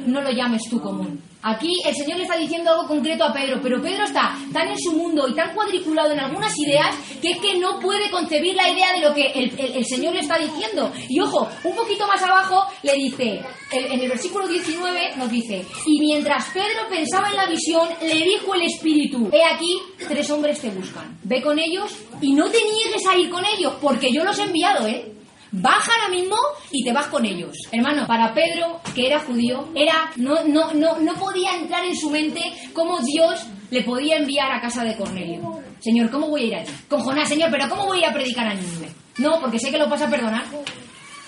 no 0.06 0.22
lo 0.22 0.30
llames 0.30 0.62
tú 0.70 0.80
común. 0.80 1.20
Aquí 1.46 1.76
el 1.86 1.94
Señor 1.94 2.16
le 2.16 2.24
está 2.24 2.38
diciendo 2.38 2.70
algo 2.70 2.88
concreto 2.88 3.22
a 3.22 3.32
Pedro, 3.32 3.60
pero 3.62 3.80
Pedro 3.82 4.04
está 4.04 4.34
tan 4.50 4.66
en 4.66 4.78
su 4.78 4.92
mundo 4.92 5.28
y 5.28 5.34
tan 5.34 5.54
cuadriculado 5.54 6.12
en 6.12 6.20
algunas 6.20 6.58
ideas 6.58 6.96
que 7.20 7.32
es 7.32 7.38
que 7.38 7.58
no 7.58 7.78
puede 7.80 8.10
concebir 8.10 8.54
la 8.54 8.70
idea 8.70 8.94
de 8.94 9.00
lo 9.00 9.12
que 9.12 9.26
el, 9.26 9.84
Señor 9.84 10.14
le 10.14 10.20
está 10.20 10.38
diciendo. 10.38 10.90
Y 11.06 11.20
ojo, 11.20 11.46
un 11.64 11.76
poquito 11.76 12.06
más 12.06 12.22
abajo 12.22 12.64
le 12.82 12.94
dice, 12.94 13.42
en 13.70 14.00
el 14.00 14.08
versículo 14.08 14.48
19 14.48 15.16
nos 15.16 15.30
dice, 15.30 15.66
y 15.84 16.00
mientras 16.00 16.48
Pedro 16.48 16.88
pensaba 16.88 17.28
en 17.28 17.36
la 17.36 17.46
visión, 17.46 17.88
le 18.00 18.24
dijo 18.24 18.54
el 18.54 18.62
Espíritu, 18.62 19.28
he 19.30 19.44
aquí, 19.44 19.78
tres 20.08 20.30
hombres 20.30 20.58
te 20.60 20.70
buscan, 20.70 21.18
ve 21.24 21.42
con 21.42 21.58
ellos 21.58 21.94
y 22.22 22.32
no 22.32 22.48
te 22.50 22.58
niegues 22.58 23.06
a 23.06 23.18
ir 23.18 23.28
con 23.28 23.44
ellos, 23.44 23.74
porque 23.82 24.10
yo 24.10 24.24
los 24.24 24.38
he 24.38 24.44
enviado, 24.44 24.86
¿eh? 24.86 25.12
Baja 25.56 25.92
ahora 25.92 26.08
mismo 26.08 26.36
y 26.72 26.82
te 26.82 26.92
vas 26.92 27.06
con 27.06 27.24
ellos. 27.24 27.56
Hermano, 27.70 28.08
para 28.08 28.34
Pedro, 28.34 28.80
que 28.92 29.06
era 29.06 29.20
judío, 29.20 29.68
era 29.76 30.10
no, 30.16 30.42
no, 30.44 30.74
no, 30.74 30.98
no 30.98 31.14
podía 31.14 31.56
entrar 31.56 31.84
en 31.84 31.96
su 31.96 32.10
mente 32.10 32.40
cómo 32.72 32.98
Dios 32.98 33.46
le 33.70 33.82
podía 33.84 34.16
enviar 34.16 34.50
a 34.50 34.60
casa 34.60 34.82
de 34.82 34.96
Cornelio. 34.96 35.62
Señor, 35.78 36.10
¿cómo 36.10 36.28
voy 36.28 36.42
a 36.42 36.46
ir 36.46 36.54
allí? 36.56 36.72
Con 36.88 37.00
Jonás, 37.02 37.28
Señor, 37.28 37.50
pero 37.52 37.68
¿cómo 37.68 37.86
voy 37.86 38.02
a 38.02 38.12
predicar 38.12 38.48
a 38.48 38.54
Nínive? 38.54 38.88
No, 39.18 39.38
porque 39.40 39.60
sé 39.60 39.70
que 39.70 39.78
lo 39.78 39.88
vas 39.88 40.02
a 40.02 40.10
perdonar. 40.10 40.44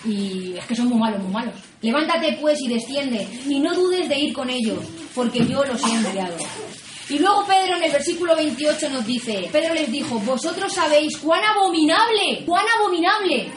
Y 0.04 0.56
es 0.56 0.66
que 0.66 0.74
son 0.74 0.88
muy 0.88 0.98
malos, 0.98 1.22
muy 1.22 1.32
malos. 1.32 1.54
Levántate 1.80 2.36
pues 2.40 2.60
y 2.62 2.68
desciende, 2.68 3.28
y 3.46 3.60
no 3.60 3.74
dudes 3.74 4.08
de 4.08 4.18
ir 4.18 4.32
con 4.32 4.50
ellos, 4.50 4.78
porque 5.14 5.46
yo 5.46 5.64
los 5.64 5.80
he 5.84 5.94
enviado. 5.94 6.36
Y 7.08 7.20
luego 7.20 7.46
Pedro 7.46 7.76
en 7.76 7.84
el 7.84 7.92
versículo 7.92 8.34
28 8.34 8.90
nos 8.90 9.06
dice, 9.06 9.48
Pedro 9.52 9.74
les 9.74 9.92
dijo, 9.92 10.18
vosotros 10.18 10.72
sabéis 10.72 11.16
cuán 11.18 11.44
abominable, 11.44 12.42
cuán 12.44 12.64
abominable 12.76 13.52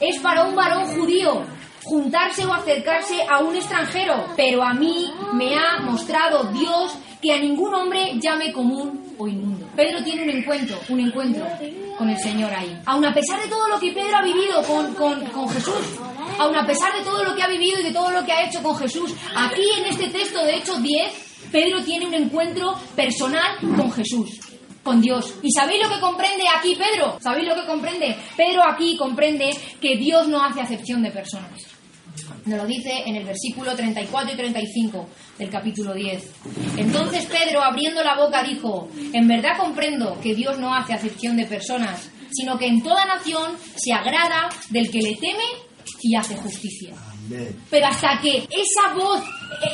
es 0.00 0.18
para 0.20 0.44
un 0.44 0.54
varón 0.54 0.84
judío 0.96 1.42
juntarse 1.84 2.44
o 2.46 2.52
acercarse 2.52 3.16
a 3.28 3.40
un 3.40 3.54
extranjero, 3.54 4.26
pero 4.36 4.62
a 4.62 4.72
mí 4.72 5.12
me 5.34 5.56
ha 5.56 5.80
mostrado 5.82 6.44
Dios 6.44 6.96
que 7.20 7.32
a 7.32 7.38
ningún 7.38 7.74
hombre 7.74 8.12
llame 8.20 8.52
común 8.52 9.14
o 9.18 9.28
inmundo. 9.28 9.66
Pedro 9.76 10.02
tiene 10.02 10.24
un 10.24 10.30
encuentro, 10.30 10.78
un 10.88 11.00
encuentro 11.00 11.46
con 11.96 12.08
el 12.08 12.18
Señor 12.18 12.52
ahí. 12.52 12.76
Aun 12.86 13.04
a 13.04 13.14
pesar 13.14 13.40
de 13.40 13.48
todo 13.48 13.68
lo 13.68 13.78
que 13.78 13.92
Pedro 13.92 14.16
ha 14.16 14.22
vivido 14.22 14.62
con, 14.62 14.94
con, 14.94 15.24
con 15.26 15.48
Jesús, 15.48 15.98
aun 16.38 16.56
a 16.56 16.66
pesar 16.66 16.92
de 16.96 17.04
todo 17.04 17.22
lo 17.22 17.34
que 17.34 17.42
ha 17.42 17.48
vivido 17.48 17.80
y 17.80 17.84
de 17.84 17.92
todo 17.92 18.10
lo 18.10 18.24
que 18.24 18.32
ha 18.32 18.46
hecho 18.46 18.62
con 18.62 18.76
Jesús, 18.76 19.14
aquí 19.36 19.64
en 19.78 19.86
este 19.86 20.08
texto 20.08 20.44
de 20.44 20.56
Hechos 20.56 20.82
10, 20.82 21.50
Pedro 21.52 21.82
tiene 21.82 22.06
un 22.06 22.14
encuentro 22.14 22.74
personal 22.96 23.58
con 23.60 23.92
Jesús 23.92 24.40
con 24.84 25.00
Dios. 25.00 25.34
¿Y 25.42 25.50
sabéis 25.50 25.82
lo 25.82 25.92
que 25.92 26.00
comprende 26.00 26.44
aquí 26.56 26.76
Pedro? 26.76 27.18
¿Sabéis 27.20 27.48
lo 27.48 27.54
que 27.56 27.66
comprende? 27.66 28.16
Pedro 28.36 28.62
aquí 28.62 28.96
comprende 28.96 29.50
que 29.80 29.96
Dios 29.96 30.28
no 30.28 30.44
hace 30.44 30.60
acepción 30.60 31.02
de 31.02 31.10
personas. 31.10 31.60
Nos 32.44 32.58
lo 32.58 32.66
dice 32.66 33.02
en 33.06 33.16
el 33.16 33.24
versículo 33.24 33.74
34 33.74 34.34
y 34.34 34.36
35 34.36 35.08
del 35.38 35.50
capítulo 35.50 35.94
10. 35.94 36.30
Entonces 36.76 37.26
Pedro, 37.26 37.62
abriendo 37.62 38.04
la 38.04 38.16
boca, 38.16 38.42
dijo, 38.42 38.88
en 39.12 39.26
verdad 39.26 39.56
comprendo 39.58 40.20
que 40.20 40.34
Dios 40.34 40.58
no 40.58 40.74
hace 40.74 40.92
acepción 40.92 41.36
de 41.36 41.46
personas, 41.46 42.10
sino 42.30 42.58
que 42.58 42.66
en 42.66 42.82
toda 42.82 43.04
nación 43.06 43.56
se 43.74 43.92
agrada 43.92 44.48
del 44.68 44.90
que 44.90 45.00
le 45.00 45.16
teme 45.16 45.44
y 46.02 46.14
hace 46.14 46.36
justicia. 46.36 46.94
Pero 47.70 47.86
hasta 47.86 48.20
que 48.20 48.46
esa 48.50 48.94
voz, 48.94 49.22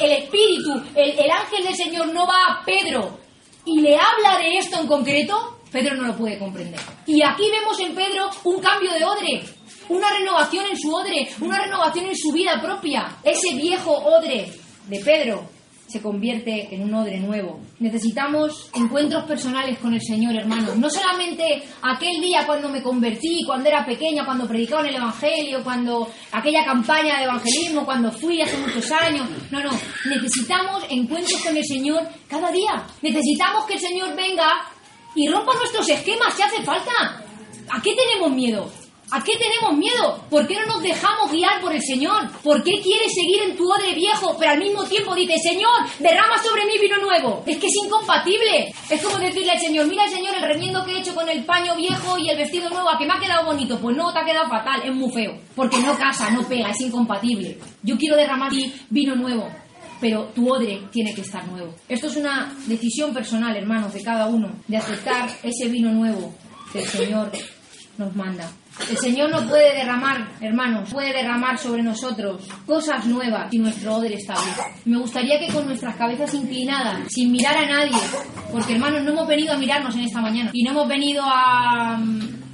el 0.00 0.12
Espíritu, 0.12 0.72
el, 0.94 1.10
el 1.10 1.30
ángel 1.30 1.64
del 1.64 1.74
Señor 1.74 2.12
no 2.14 2.26
va 2.26 2.44
a 2.48 2.64
Pedro 2.64 3.18
y 3.64 3.80
le 3.80 3.96
habla 3.96 4.38
de 4.38 4.58
esto 4.58 4.80
en 4.80 4.86
concreto, 4.86 5.58
Pedro 5.70 5.96
no 5.96 6.08
lo 6.08 6.16
puede 6.16 6.38
comprender. 6.38 6.80
Y 7.06 7.22
aquí 7.22 7.44
vemos 7.50 7.78
en 7.80 7.94
Pedro 7.94 8.30
un 8.44 8.60
cambio 8.60 8.92
de 8.92 9.04
odre, 9.04 9.42
una 9.88 10.08
renovación 10.10 10.66
en 10.66 10.78
su 10.78 10.92
odre, 10.94 11.28
una 11.40 11.60
renovación 11.62 12.06
en 12.06 12.16
su 12.16 12.32
vida 12.32 12.60
propia. 12.60 13.16
Ese 13.22 13.54
viejo 13.54 13.92
odre 13.92 14.52
de 14.86 15.00
Pedro 15.00 15.59
se 15.90 16.00
convierte 16.00 16.74
en 16.74 16.82
un 16.82 16.94
odre 16.94 17.18
nuevo. 17.18 17.60
Necesitamos 17.78 18.70
encuentros 18.74 19.24
personales 19.24 19.78
con 19.78 19.92
el 19.92 20.00
Señor, 20.00 20.36
hermanos. 20.36 20.76
No 20.76 20.88
solamente 20.88 21.62
aquel 21.82 22.20
día 22.20 22.46
cuando 22.46 22.68
me 22.68 22.82
convertí, 22.82 23.42
cuando 23.44 23.68
era 23.68 23.84
pequeña, 23.84 24.24
cuando 24.24 24.46
predicaba 24.46 24.82
en 24.82 24.88
el 24.88 24.96
Evangelio, 24.96 25.64
cuando 25.64 26.08
aquella 26.32 26.64
campaña 26.64 27.18
de 27.18 27.24
evangelismo, 27.24 27.84
cuando 27.84 28.12
fui 28.12 28.40
hace 28.40 28.56
muchos 28.58 28.90
años. 28.92 29.28
No, 29.50 29.62
no. 29.62 29.70
Necesitamos 30.06 30.84
encuentros 30.90 31.40
con 31.42 31.56
el 31.56 31.64
Señor 31.64 32.02
cada 32.28 32.50
día. 32.50 32.84
Necesitamos 33.02 33.66
que 33.66 33.74
el 33.74 33.80
Señor 33.80 34.14
venga 34.14 34.48
y 35.14 35.28
rompa 35.28 35.54
nuestros 35.54 35.88
esquemas 35.88 36.34
si 36.34 36.42
hace 36.42 36.62
falta. 36.62 37.24
¿A 37.72 37.82
qué 37.82 37.94
tenemos 37.94 38.32
miedo? 38.32 38.70
¿A 39.12 39.22
qué 39.24 39.32
tenemos 39.36 39.76
miedo? 39.76 40.24
¿Por 40.30 40.46
qué 40.46 40.54
no 40.54 40.66
nos 40.66 40.82
dejamos 40.82 41.32
guiar 41.32 41.60
por 41.60 41.72
el 41.72 41.82
Señor? 41.82 42.30
¿Por 42.42 42.62
qué 42.62 42.80
quieres 42.80 43.12
seguir 43.12 43.42
en 43.42 43.56
tu 43.56 43.68
odre 43.70 43.94
viejo, 43.94 44.36
pero 44.38 44.52
al 44.52 44.58
mismo 44.58 44.84
tiempo 44.84 45.14
dices, 45.14 45.42
Señor, 45.42 45.72
derrama 45.98 46.38
sobre 46.38 46.64
mí 46.66 46.72
vino 46.80 46.96
nuevo? 46.98 47.42
Es 47.46 47.58
que 47.58 47.66
es 47.66 47.74
incompatible. 47.84 48.72
Es 48.88 49.02
como 49.02 49.18
decirle 49.18 49.50
al 49.50 49.58
Señor, 49.58 49.86
mira 49.86 50.08
Señor 50.08 50.34
el 50.36 50.42
remiendo 50.42 50.84
que 50.84 50.92
he 50.92 51.00
hecho 51.00 51.14
con 51.14 51.28
el 51.28 51.44
paño 51.44 51.74
viejo 51.74 52.18
y 52.18 52.30
el 52.30 52.38
vestido 52.38 52.70
nuevo, 52.70 52.88
a 52.88 52.98
que 52.98 53.06
me 53.06 53.14
ha 53.14 53.20
quedado 53.20 53.46
bonito. 53.46 53.78
Pues 53.80 53.96
no, 53.96 54.12
te 54.12 54.20
ha 54.20 54.24
quedado 54.24 54.48
fatal, 54.48 54.80
es 54.84 54.94
muy 54.94 55.10
feo. 55.12 55.38
Porque 55.56 55.78
no 55.78 55.98
casa, 55.98 56.30
no 56.30 56.46
pega, 56.46 56.70
es 56.70 56.80
incompatible. 56.80 57.58
Yo 57.82 57.96
quiero 57.96 58.16
derramar 58.16 58.52
vino 58.90 59.14
nuevo 59.14 59.48
pero 60.00 60.24
tu 60.34 60.50
odre 60.50 60.80
tiene 60.90 61.14
que 61.14 61.20
estar 61.20 61.46
nuevo. 61.46 61.74
Esto 61.86 62.06
es 62.06 62.16
una 62.16 62.56
decisión 62.66 63.12
personal, 63.12 63.54
hermanos, 63.54 63.92
de 63.92 64.02
cada 64.02 64.26
uno, 64.26 64.50
de 64.66 64.78
aceptar 64.78 65.28
ese 65.42 65.68
vino 65.68 65.92
nuevo 65.92 66.34
que 66.72 66.80
el 66.80 66.88
Señor 66.88 67.30
nos 67.98 68.16
manda. 68.16 68.50
El 68.88 68.96
Señor 68.98 69.30
no 69.30 69.46
puede 69.46 69.74
derramar, 69.74 70.28
hermanos, 70.40 70.90
puede 70.90 71.12
derramar 71.12 71.58
sobre 71.58 71.82
nosotros 71.82 72.42
cosas 72.66 73.04
nuevas 73.06 73.50
si 73.50 73.58
nuestro 73.58 73.96
odre 73.96 74.14
está 74.14 74.34
bien. 74.34 74.54
Me 74.84 74.98
gustaría 74.98 75.38
que 75.38 75.52
con 75.52 75.66
nuestras 75.66 75.96
cabezas 75.96 76.32
inclinadas, 76.34 77.00
sin 77.08 77.30
mirar 77.30 77.56
a 77.56 77.66
nadie, 77.66 77.98
porque 78.50 78.74
hermanos, 78.74 79.02
no 79.02 79.10
hemos 79.10 79.28
venido 79.28 79.52
a 79.52 79.58
mirarnos 79.58 79.94
en 79.94 80.02
esta 80.02 80.20
mañana 80.20 80.50
y 80.52 80.62
no 80.62 80.70
hemos 80.72 80.88
venido 80.88 81.22
a... 81.24 82.00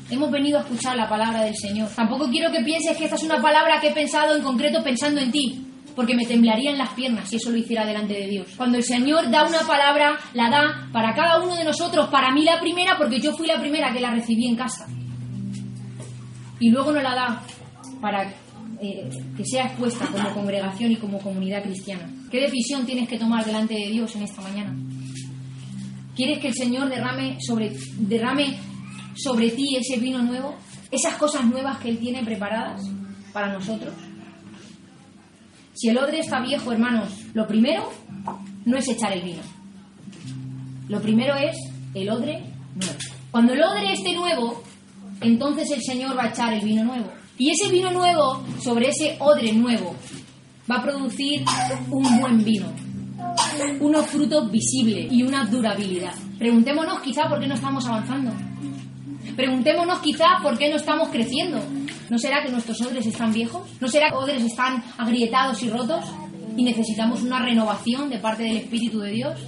Hemos 0.08 0.30
venido 0.30 0.58
a 0.58 0.62
escuchar 0.62 0.96
la 0.96 1.08
palabra 1.08 1.42
del 1.42 1.56
Señor. 1.56 1.88
Tampoco 1.96 2.28
quiero 2.30 2.52
que 2.52 2.62
pienses 2.62 2.96
que 2.96 3.04
esta 3.04 3.16
es 3.16 3.24
una 3.24 3.42
palabra 3.42 3.80
que 3.80 3.88
he 3.88 3.92
pensado 3.92 4.36
en 4.36 4.42
concreto 4.42 4.80
pensando 4.84 5.20
en 5.20 5.32
ti 5.32 5.66
porque 5.96 6.14
me 6.14 6.26
temblarían 6.26 6.76
las 6.76 6.90
piernas 6.90 7.28
si 7.28 7.36
eso 7.36 7.50
lo 7.50 7.56
hiciera 7.56 7.84
delante 7.86 8.12
de 8.12 8.28
Dios. 8.28 8.48
Cuando 8.56 8.76
el 8.76 8.84
Señor 8.84 9.30
da 9.30 9.48
una 9.48 9.60
palabra, 9.60 10.16
la 10.34 10.50
da 10.50 10.88
para 10.92 11.14
cada 11.14 11.42
uno 11.42 11.56
de 11.56 11.64
nosotros, 11.64 12.08
para 12.08 12.30
mí 12.32 12.44
la 12.44 12.60
primera, 12.60 12.96
porque 12.98 13.18
yo 13.18 13.32
fui 13.32 13.48
la 13.48 13.58
primera 13.58 13.92
que 13.92 14.00
la 14.00 14.10
recibí 14.10 14.46
en 14.46 14.56
casa. 14.56 14.86
Y 16.58 16.70
luego 16.70 16.92
nos 16.92 17.02
la 17.02 17.14
da 17.14 17.42
para 18.00 18.32
eh, 18.80 19.08
que 19.36 19.44
sea 19.44 19.66
expuesta 19.66 20.06
como 20.06 20.32
congregación 20.34 20.92
y 20.92 20.96
como 20.96 21.18
comunidad 21.18 21.62
cristiana. 21.62 22.08
¿Qué 22.30 22.40
decisión 22.40 22.84
tienes 22.84 23.08
que 23.08 23.18
tomar 23.18 23.44
delante 23.44 23.74
de 23.74 23.88
Dios 23.88 24.14
en 24.16 24.22
esta 24.22 24.42
mañana? 24.42 24.74
¿Quieres 26.14 26.38
que 26.38 26.48
el 26.48 26.54
Señor 26.54 26.88
derrame 26.88 27.38
sobre, 27.40 27.76
derrame 27.98 28.58
sobre 29.16 29.50
ti 29.50 29.76
ese 29.76 30.00
vino 30.00 30.22
nuevo? 30.22 30.56
Esas 30.90 31.14
cosas 31.16 31.44
nuevas 31.44 31.78
que 31.78 31.90
Él 31.90 31.98
tiene 31.98 32.24
preparadas 32.24 32.82
para 33.32 33.52
nosotros. 33.52 33.92
Si 35.74 35.88
el 35.88 35.98
odre 35.98 36.20
está 36.20 36.40
viejo, 36.40 36.72
hermanos, 36.72 37.08
lo 37.34 37.46
primero 37.46 37.92
no 38.64 38.76
es 38.78 38.88
echar 38.88 39.12
el 39.12 39.22
vino. 39.22 39.42
Lo 40.88 41.02
primero 41.02 41.34
es 41.36 41.56
el 41.94 42.08
odre 42.08 42.44
nuevo. 42.74 42.98
Cuando 43.30 43.52
el 43.52 43.62
odre 43.62 43.92
esté 43.92 44.14
nuevo, 44.14 44.62
entonces 45.20 45.70
el 45.70 45.82
Señor 45.82 46.16
va 46.16 46.24
a 46.24 46.28
echar 46.28 46.52
el 46.52 46.64
vino 46.64 46.84
nuevo. 46.84 47.10
Y 47.38 47.50
ese 47.50 47.70
vino 47.70 47.90
nuevo, 47.90 48.42
sobre 48.62 48.88
ese 48.88 49.16
odre 49.20 49.52
nuevo, 49.52 49.94
va 50.70 50.76
a 50.76 50.82
producir 50.82 51.44
un 51.90 52.20
buen 52.20 52.42
vino, 52.42 52.66
unos 53.80 54.06
frutos 54.06 54.50
visibles 54.50 55.12
y 55.12 55.22
una 55.22 55.44
durabilidad. 55.44 56.14
Preguntémonos 56.38 57.00
quizá 57.00 57.28
por 57.28 57.40
qué 57.40 57.46
no 57.46 57.54
estamos 57.54 57.86
avanzando. 57.86 58.32
Preguntémonos 59.36 59.98
quizá 60.00 60.38
por 60.42 60.56
qué 60.56 60.70
no 60.70 60.76
estamos 60.76 61.08
creciendo. 61.08 61.58
¿No 62.08 62.18
será 62.18 62.42
que 62.42 62.50
nuestros 62.50 62.80
odres 62.80 63.06
están 63.06 63.32
viejos? 63.32 63.68
¿No 63.80 63.88
será 63.88 64.08
que 64.08 64.16
odres 64.16 64.42
están 64.42 64.82
agrietados 64.96 65.62
y 65.62 65.68
rotos? 65.68 66.04
Y 66.56 66.62
necesitamos 66.62 67.22
una 67.22 67.40
renovación 67.40 68.08
de 68.08 68.18
parte 68.18 68.44
del 68.44 68.56
Espíritu 68.58 69.00
de 69.00 69.10
Dios. 69.10 69.38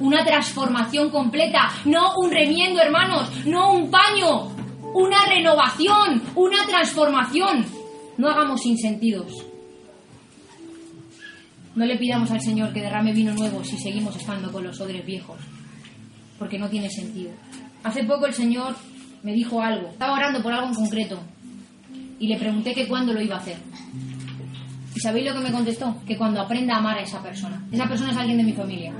Una 0.00 0.24
transformación 0.24 1.10
completa, 1.10 1.70
no 1.84 2.14
un 2.16 2.30
remiendo, 2.30 2.80
hermanos, 2.80 3.30
no 3.44 3.72
un 3.72 3.90
paño, 3.90 4.50
una 4.94 5.26
renovación, 5.26 6.22
una 6.34 6.66
transformación. 6.66 7.64
No 8.18 8.28
hagamos 8.28 8.60
sinsentidos. 8.60 9.32
No 11.74 11.86
le 11.86 11.96
pidamos 11.96 12.30
al 12.30 12.40
Señor 12.40 12.72
que 12.72 12.80
derrame 12.80 13.12
vino 13.12 13.32
nuevo 13.32 13.62
si 13.64 13.78
seguimos 13.78 14.16
estando 14.16 14.50
con 14.50 14.64
los 14.64 14.80
odres 14.80 15.06
viejos, 15.06 15.38
porque 16.38 16.58
no 16.58 16.68
tiene 16.68 16.90
sentido. 16.90 17.30
Hace 17.84 18.04
poco 18.04 18.26
el 18.26 18.34
Señor 18.34 18.74
me 19.22 19.32
dijo 19.32 19.62
algo. 19.62 19.88
Estaba 19.88 20.14
orando 20.14 20.42
por 20.42 20.52
algo 20.52 20.68
en 20.68 20.74
concreto 20.74 21.20
y 22.18 22.26
le 22.26 22.36
pregunté 22.36 22.74
que 22.74 22.88
cuándo 22.88 23.12
lo 23.12 23.22
iba 23.22 23.36
a 23.36 23.38
hacer. 23.38 23.56
¿Y 24.94 25.00
sabéis 25.00 25.26
lo 25.26 25.34
que 25.34 25.40
me 25.40 25.52
contestó? 25.52 25.96
Que 26.06 26.16
cuando 26.16 26.40
aprenda 26.40 26.74
a 26.74 26.78
amar 26.78 26.98
a 26.98 27.02
esa 27.02 27.22
persona. 27.22 27.64
Esa 27.70 27.88
persona 27.88 28.10
es 28.10 28.16
alguien 28.16 28.38
de 28.38 28.44
mi 28.44 28.52
familia. 28.52 28.92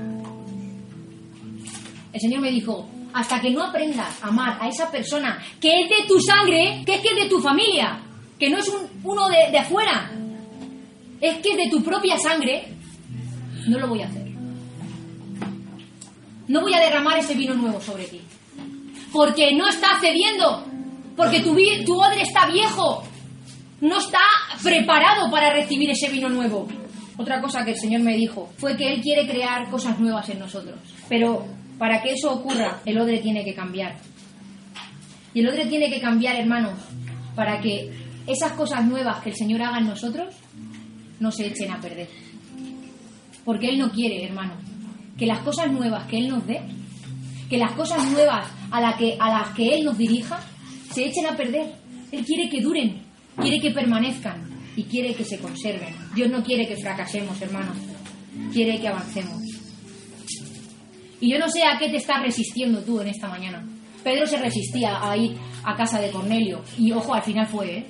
El 2.13 2.19
Señor 2.19 2.41
me 2.41 2.51
dijo, 2.51 2.87
hasta 3.13 3.39
que 3.39 3.51
no 3.51 3.63
aprendas 3.63 4.23
a 4.23 4.27
amar 4.27 4.57
a 4.61 4.67
esa 4.67 4.89
persona 4.89 5.41
que 5.59 5.81
es 5.81 5.89
de 5.89 6.07
tu 6.07 6.19
sangre, 6.19 6.83
que 6.85 6.95
es 6.95 7.01
que 7.01 7.09
es 7.09 7.15
de 7.23 7.29
tu 7.29 7.39
familia, 7.39 7.99
que 8.39 8.49
no 8.49 8.57
es 8.57 8.67
un, 8.69 8.87
uno 9.03 9.27
de, 9.29 9.51
de 9.51 9.57
afuera, 9.57 10.11
es 11.19 11.37
que 11.37 11.51
es 11.51 11.57
de 11.57 11.69
tu 11.69 11.83
propia 11.83 12.17
sangre, 12.17 12.67
no 13.67 13.79
lo 13.79 13.87
voy 13.87 14.01
a 14.01 14.07
hacer. 14.07 14.31
No 16.47 16.61
voy 16.61 16.73
a 16.73 16.79
derramar 16.79 17.17
ese 17.17 17.35
vino 17.35 17.53
nuevo 17.53 17.79
sobre 17.79 18.05
ti. 18.05 18.19
Porque 19.13 19.53
no 19.55 19.67
está 19.67 19.99
cediendo. 20.01 20.65
Porque 21.15 21.39
tu, 21.41 21.55
tu 21.85 22.01
odre 22.01 22.23
está 22.23 22.47
viejo. 22.47 23.03
No 23.79 23.99
está 23.99 24.19
preparado 24.61 25.29
para 25.31 25.53
recibir 25.53 25.89
ese 25.91 26.09
vino 26.09 26.27
nuevo. 26.27 26.67
Otra 27.17 27.41
cosa 27.41 27.63
que 27.63 27.71
el 27.71 27.77
Señor 27.77 28.01
me 28.01 28.15
dijo 28.15 28.49
fue 28.57 28.75
que 28.75 28.91
Él 28.91 29.01
quiere 29.01 29.27
crear 29.27 29.69
cosas 29.69 29.99
nuevas 29.99 30.27
en 30.29 30.39
nosotros. 30.39 30.77
Pero 31.07 31.45
para 31.81 31.99
que 31.99 32.11
eso 32.11 32.31
ocurra, 32.31 32.79
el 32.85 32.99
odre 32.99 33.17
tiene 33.21 33.43
que 33.43 33.55
cambiar. 33.55 33.95
Y 35.33 35.39
el 35.39 35.49
odre 35.49 35.65
tiene 35.65 35.89
que 35.89 35.99
cambiar, 35.99 36.35
hermanos, 36.35 36.77
para 37.33 37.59
que 37.59 37.91
esas 38.27 38.51
cosas 38.51 38.85
nuevas 38.85 39.19
que 39.23 39.31
el 39.31 39.35
Señor 39.35 39.63
haga 39.63 39.79
en 39.79 39.87
nosotros 39.87 40.31
no 41.19 41.31
se 41.31 41.47
echen 41.47 41.71
a 41.71 41.81
perder. 41.81 42.07
Porque 43.43 43.69
Él 43.69 43.79
no 43.79 43.91
quiere, 43.91 44.23
hermanos, 44.23 44.57
que 45.17 45.25
las 45.25 45.39
cosas 45.39 45.71
nuevas 45.71 46.05
que 46.05 46.19
Él 46.19 46.29
nos 46.29 46.45
dé, 46.45 46.61
que 47.49 47.57
las 47.57 47.71
cosas 47.71 48.11
nuevas 48.11 48.47
a, 48.69 48.77
a 48.77 49.31
las 49.31 49.55
que 49.55 49.73
Él 49.73 49.83
nos 49.83 49.97
dirija, 49.97 50.39
se 50.93 51.05
echen 51.05 51.25
a 51.25 51.35
perder. 51.35 51.73
Él 52.11 52.23
quiere 52.23 52.47
que 52.47 52.61
duren, 52.61 53.01
quiere 53.37 53.59
que 53.59 53.71
permanezcan 53.71 54.39
y 54.75 54.83
quiere 54.83 55.15
que 55.15 55.25
se 55.25 55.39
conserven. 55.39 55.95
Dios 56.13 56.29
no 56.29 56.43
quiere 56.43 56.67
que 56.67 56.75
fracasemos, 56.75 57.41
hermanos, 57.41 57.75
quiere 58.53 58.79
que 58.79 58.87
avancemos. 58.87 59.50
Y 61.21 61.31
yo 61.31 61.39
no 61.39 61.47
sé 61.47 61.63
a 61.63 61.77
qué 61.77 61.89
te 61.89 61.97
estás 61.97 62.21
resistiendo 62.21 62.81
tú 62.81 62.99
en 62.99 63.07
esta 63.07 63.29
mañana. 63.29 63.63
Pedro 64.03 64.25
se 64.25 64.37
resistía 64.37 65.07
a 65.07 65.15
ir 65.15 65.37
a 65.63 65.75
casa 65.75 66.01
de 66.01 66.09
Cornelio 66.09 66.63
y 66.77 66.91
ojo, 66.91 67.13
al 67.13 67.21
final 67.21 67.47
fue, 67.47 67.77
¿eh? 67.77 67.85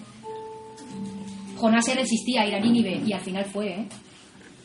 Jonás 1.56 1.86
se 1.86 1.96
resistía 1.96 2.42
a 2.42 2.48
ir 2.48 2.56
a 2.56 2.60
Nínive 2.60 3.02
y 3.06 3.14
al 3.14 3.22
final 3.22 3.46
fue, 3.46 3.70
¿eh? 3.70 3.88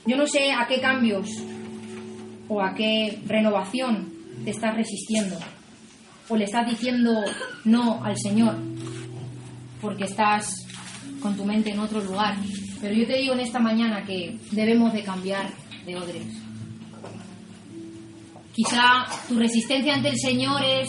Yo 0.06 0.16
no 0.16 0.26
sé 0.26 0.50
a 0.52 0.66
qué 0.66 0.80
cambios 0.80 1.28
o 2.48 2.60
a 2.60 2.74
qué 2.74 3.20
renovación 3.26 4.12
te 4.44 4.50
estás 4.50 4.74
resistiendo 4.74 5.36
o 6.28 6.36
le 6.36 6.44
estás 6.44 6.68
diciendo 6.68 7.12
no 7.64 8.04
al 8.04 8.16
Señor 8.18 8.56
porque 9.80 10.04
estás 10.04 10.66
con 11.20 11.36
tu 11.36 11.44
mente 11.44 11.70
en 11.70 11.78
otro 11.78 12.00
lugar. 12.02 12.36
Pero 12.80 12.94
yo 12.94 13.06
te 13.06 13.18
digo 13.18 13.34
en 13.34 13.40
esta 13.40 13.60
mañana 13.60 14.04
que 14.04 14.36
debemos 14.50 14.92
de 14.92 15.02
cambiar 15.02 15.50
de 15.84 15.96
odres. 15.96 16.45
Quizá 18.56 19.04
tu 19.28 19.38
resistencia 19.38 19.92
ante 19.92 20.08
el 20.08 20.18
Señor 20.18 20.64
es, 20.64 20.88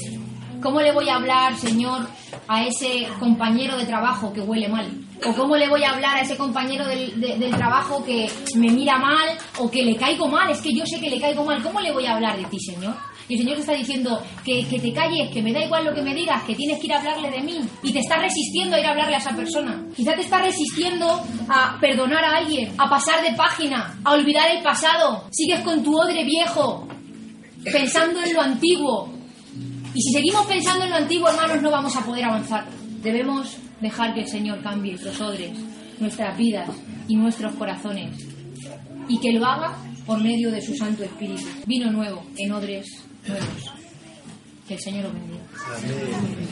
¿cómo 0.61 0.79
le 0.79 0.93
voy 0.93 1.09
a 1.09 1.15
hablar, 1.15 1.53
Señor, 1.57 2.07
a 2.47 2.63
ese 2.63 3.09
compañero 3.19 3.75
de 3.75 3.85
trabajo 3.85 4.31
que 4.31 4.39
huele 4.39 4.69
mal? 4.69 4.89
¿O 5.25 5.33
cómo 5.33 5.57
le 5.57 5.67
voy 5.67 5.83
a 5.83 5.89
hablar 5.89 6.15
a 6.15 6.21
ese 6.21 6.37
compañero 6.37 6.87
del, 6.87 7.19
de, 7.19 7.37
del, 7.37 7.53
trabajo 7.57 8.05
que 8.05 8.31
me 8.55 8.71
mira 8.71 8.97
mal 8.97 9.37
o 9.59 9.69
que 9.69 9.83
le 9.83 9.97
caigo 9.97 10.29
mal? 10.29 10.49
Es 10.49 10.61
que 10.61 10.73
yo 10.73 10.85
sé 10.85 10.97
que 11.01 11.09
le 11.09 11.19
caigo 11.19 11.43
mal. 11.43 11.61
¿Cómo 11.61 11.81
le 11.81 11.91
voy 11.91 12.05
a 12.05 12.15
hablar 12.15 12.37
de 12.37 12.45
ti, 12.45 12.57
Señor? 12.57 12.95
Y 13.27 13.33
el 13.33 13.39
Señor 13.41 13.55
te 13.55 13.61
está 13.61 13.73
diciendo 13.73 14.23
que, 14.45 14.65
que 14.69 14.79
te 14.79 14.93
calles, 14.93 15.29
que 15.33 15.41
me 15.41 15.51
da 15.51 15.65
igual 15.65 15.83
lo 15.83 15.93
que 15.93 16.01
me 16.01 16.15
digas, 16.15 16.43
que 16.43 16.55
tienes 16.55 16.79
que 16.79 16.85
ir 16.85 16.93
a 16.93 16.99
hablarle 16.99 17.31
de 17.31 17.41
mí. 17.41 17.59
Y 17.83 17.91
te 17.91 17.99
está 17.99 18.15
resistiendo 18.15 18.77
a 18.77 18.79
ir 18.79 18.85
a 18.85 18.91
hablarle 18.91 19.15
a 19.15 19.19
esa 19.19 19.35
persona. 19.35 19.83
Quizá 19.93 20.15
te 20.15 20.21
está 20.21 20.41
resistiendo 20.41 21.21
a 21.49 21.77
perdonar 21.81 22.23
a 22.23 22.37
alguien, 22.37 22.73
a 22.77 22.89
pasar 22.89 23.21
de 23.21 23.35
página, 23.35 23.99
a 24.05 24.13
olvidar 24.13 24.49
el 24.55 24.63
pasado. 24.63 25.25
Sigues 25.31 25.59
con 25.59 25.83
tu 25.83 25.99
odre 25.99 26.23
viejo, 26.23 26.87
pensando 27.71 28.23
en 28.23 28.33
lo 28.33 28.41
antiguo. 28.41 29.13
Y 29.93 30.01
si 30.01 30.11
seguimos 30.13 30.45
pensando 30.45 30.85
en 30.85 30.91
lo 30.91 30.97
antiguo, 30.97 31.29
hermanos, 31.29 31.61
no 31.61 31.71
vamos 31.71 31.95
a 31.95 32.05
poder 32.05 32.25
avanzar. 32.25 32.65
Debemos 33.01 33.57
dejar 33.81 34.13
que 34.13 34.21
el 34.21 34.27
Señor 34.27 34.61
cambie 34.61 34.91
nuestros 34.91 35.21
odres, 35.21 35.57
nuestras 35.99 36.37
vidas 36.37 36.69
y 37.07 37.15
nuestros 37.15 37.55
corazones. 37.55 38.15
Y 39.07 39.19
que 39.19 39.31
lo 39.33 39.45
haga 39.45 39.77
por 40.05 40.21
medio 40.21 40.51
de 40.51 40.61
su 40.61 40.75
Santo 40.75 41.03
Espíritu. 41.03 41.45
Vino 41.65 41.91
nuevo 41.91 42.23
en 42.37 42.51
odres 42.51 42.85
nuevos. 43.27 43.71
Que 44.67 44.73
el 44.75 44.79
Señor 44.79 45.03
lo 45.05 45.13
bendiga. 45.13 45.43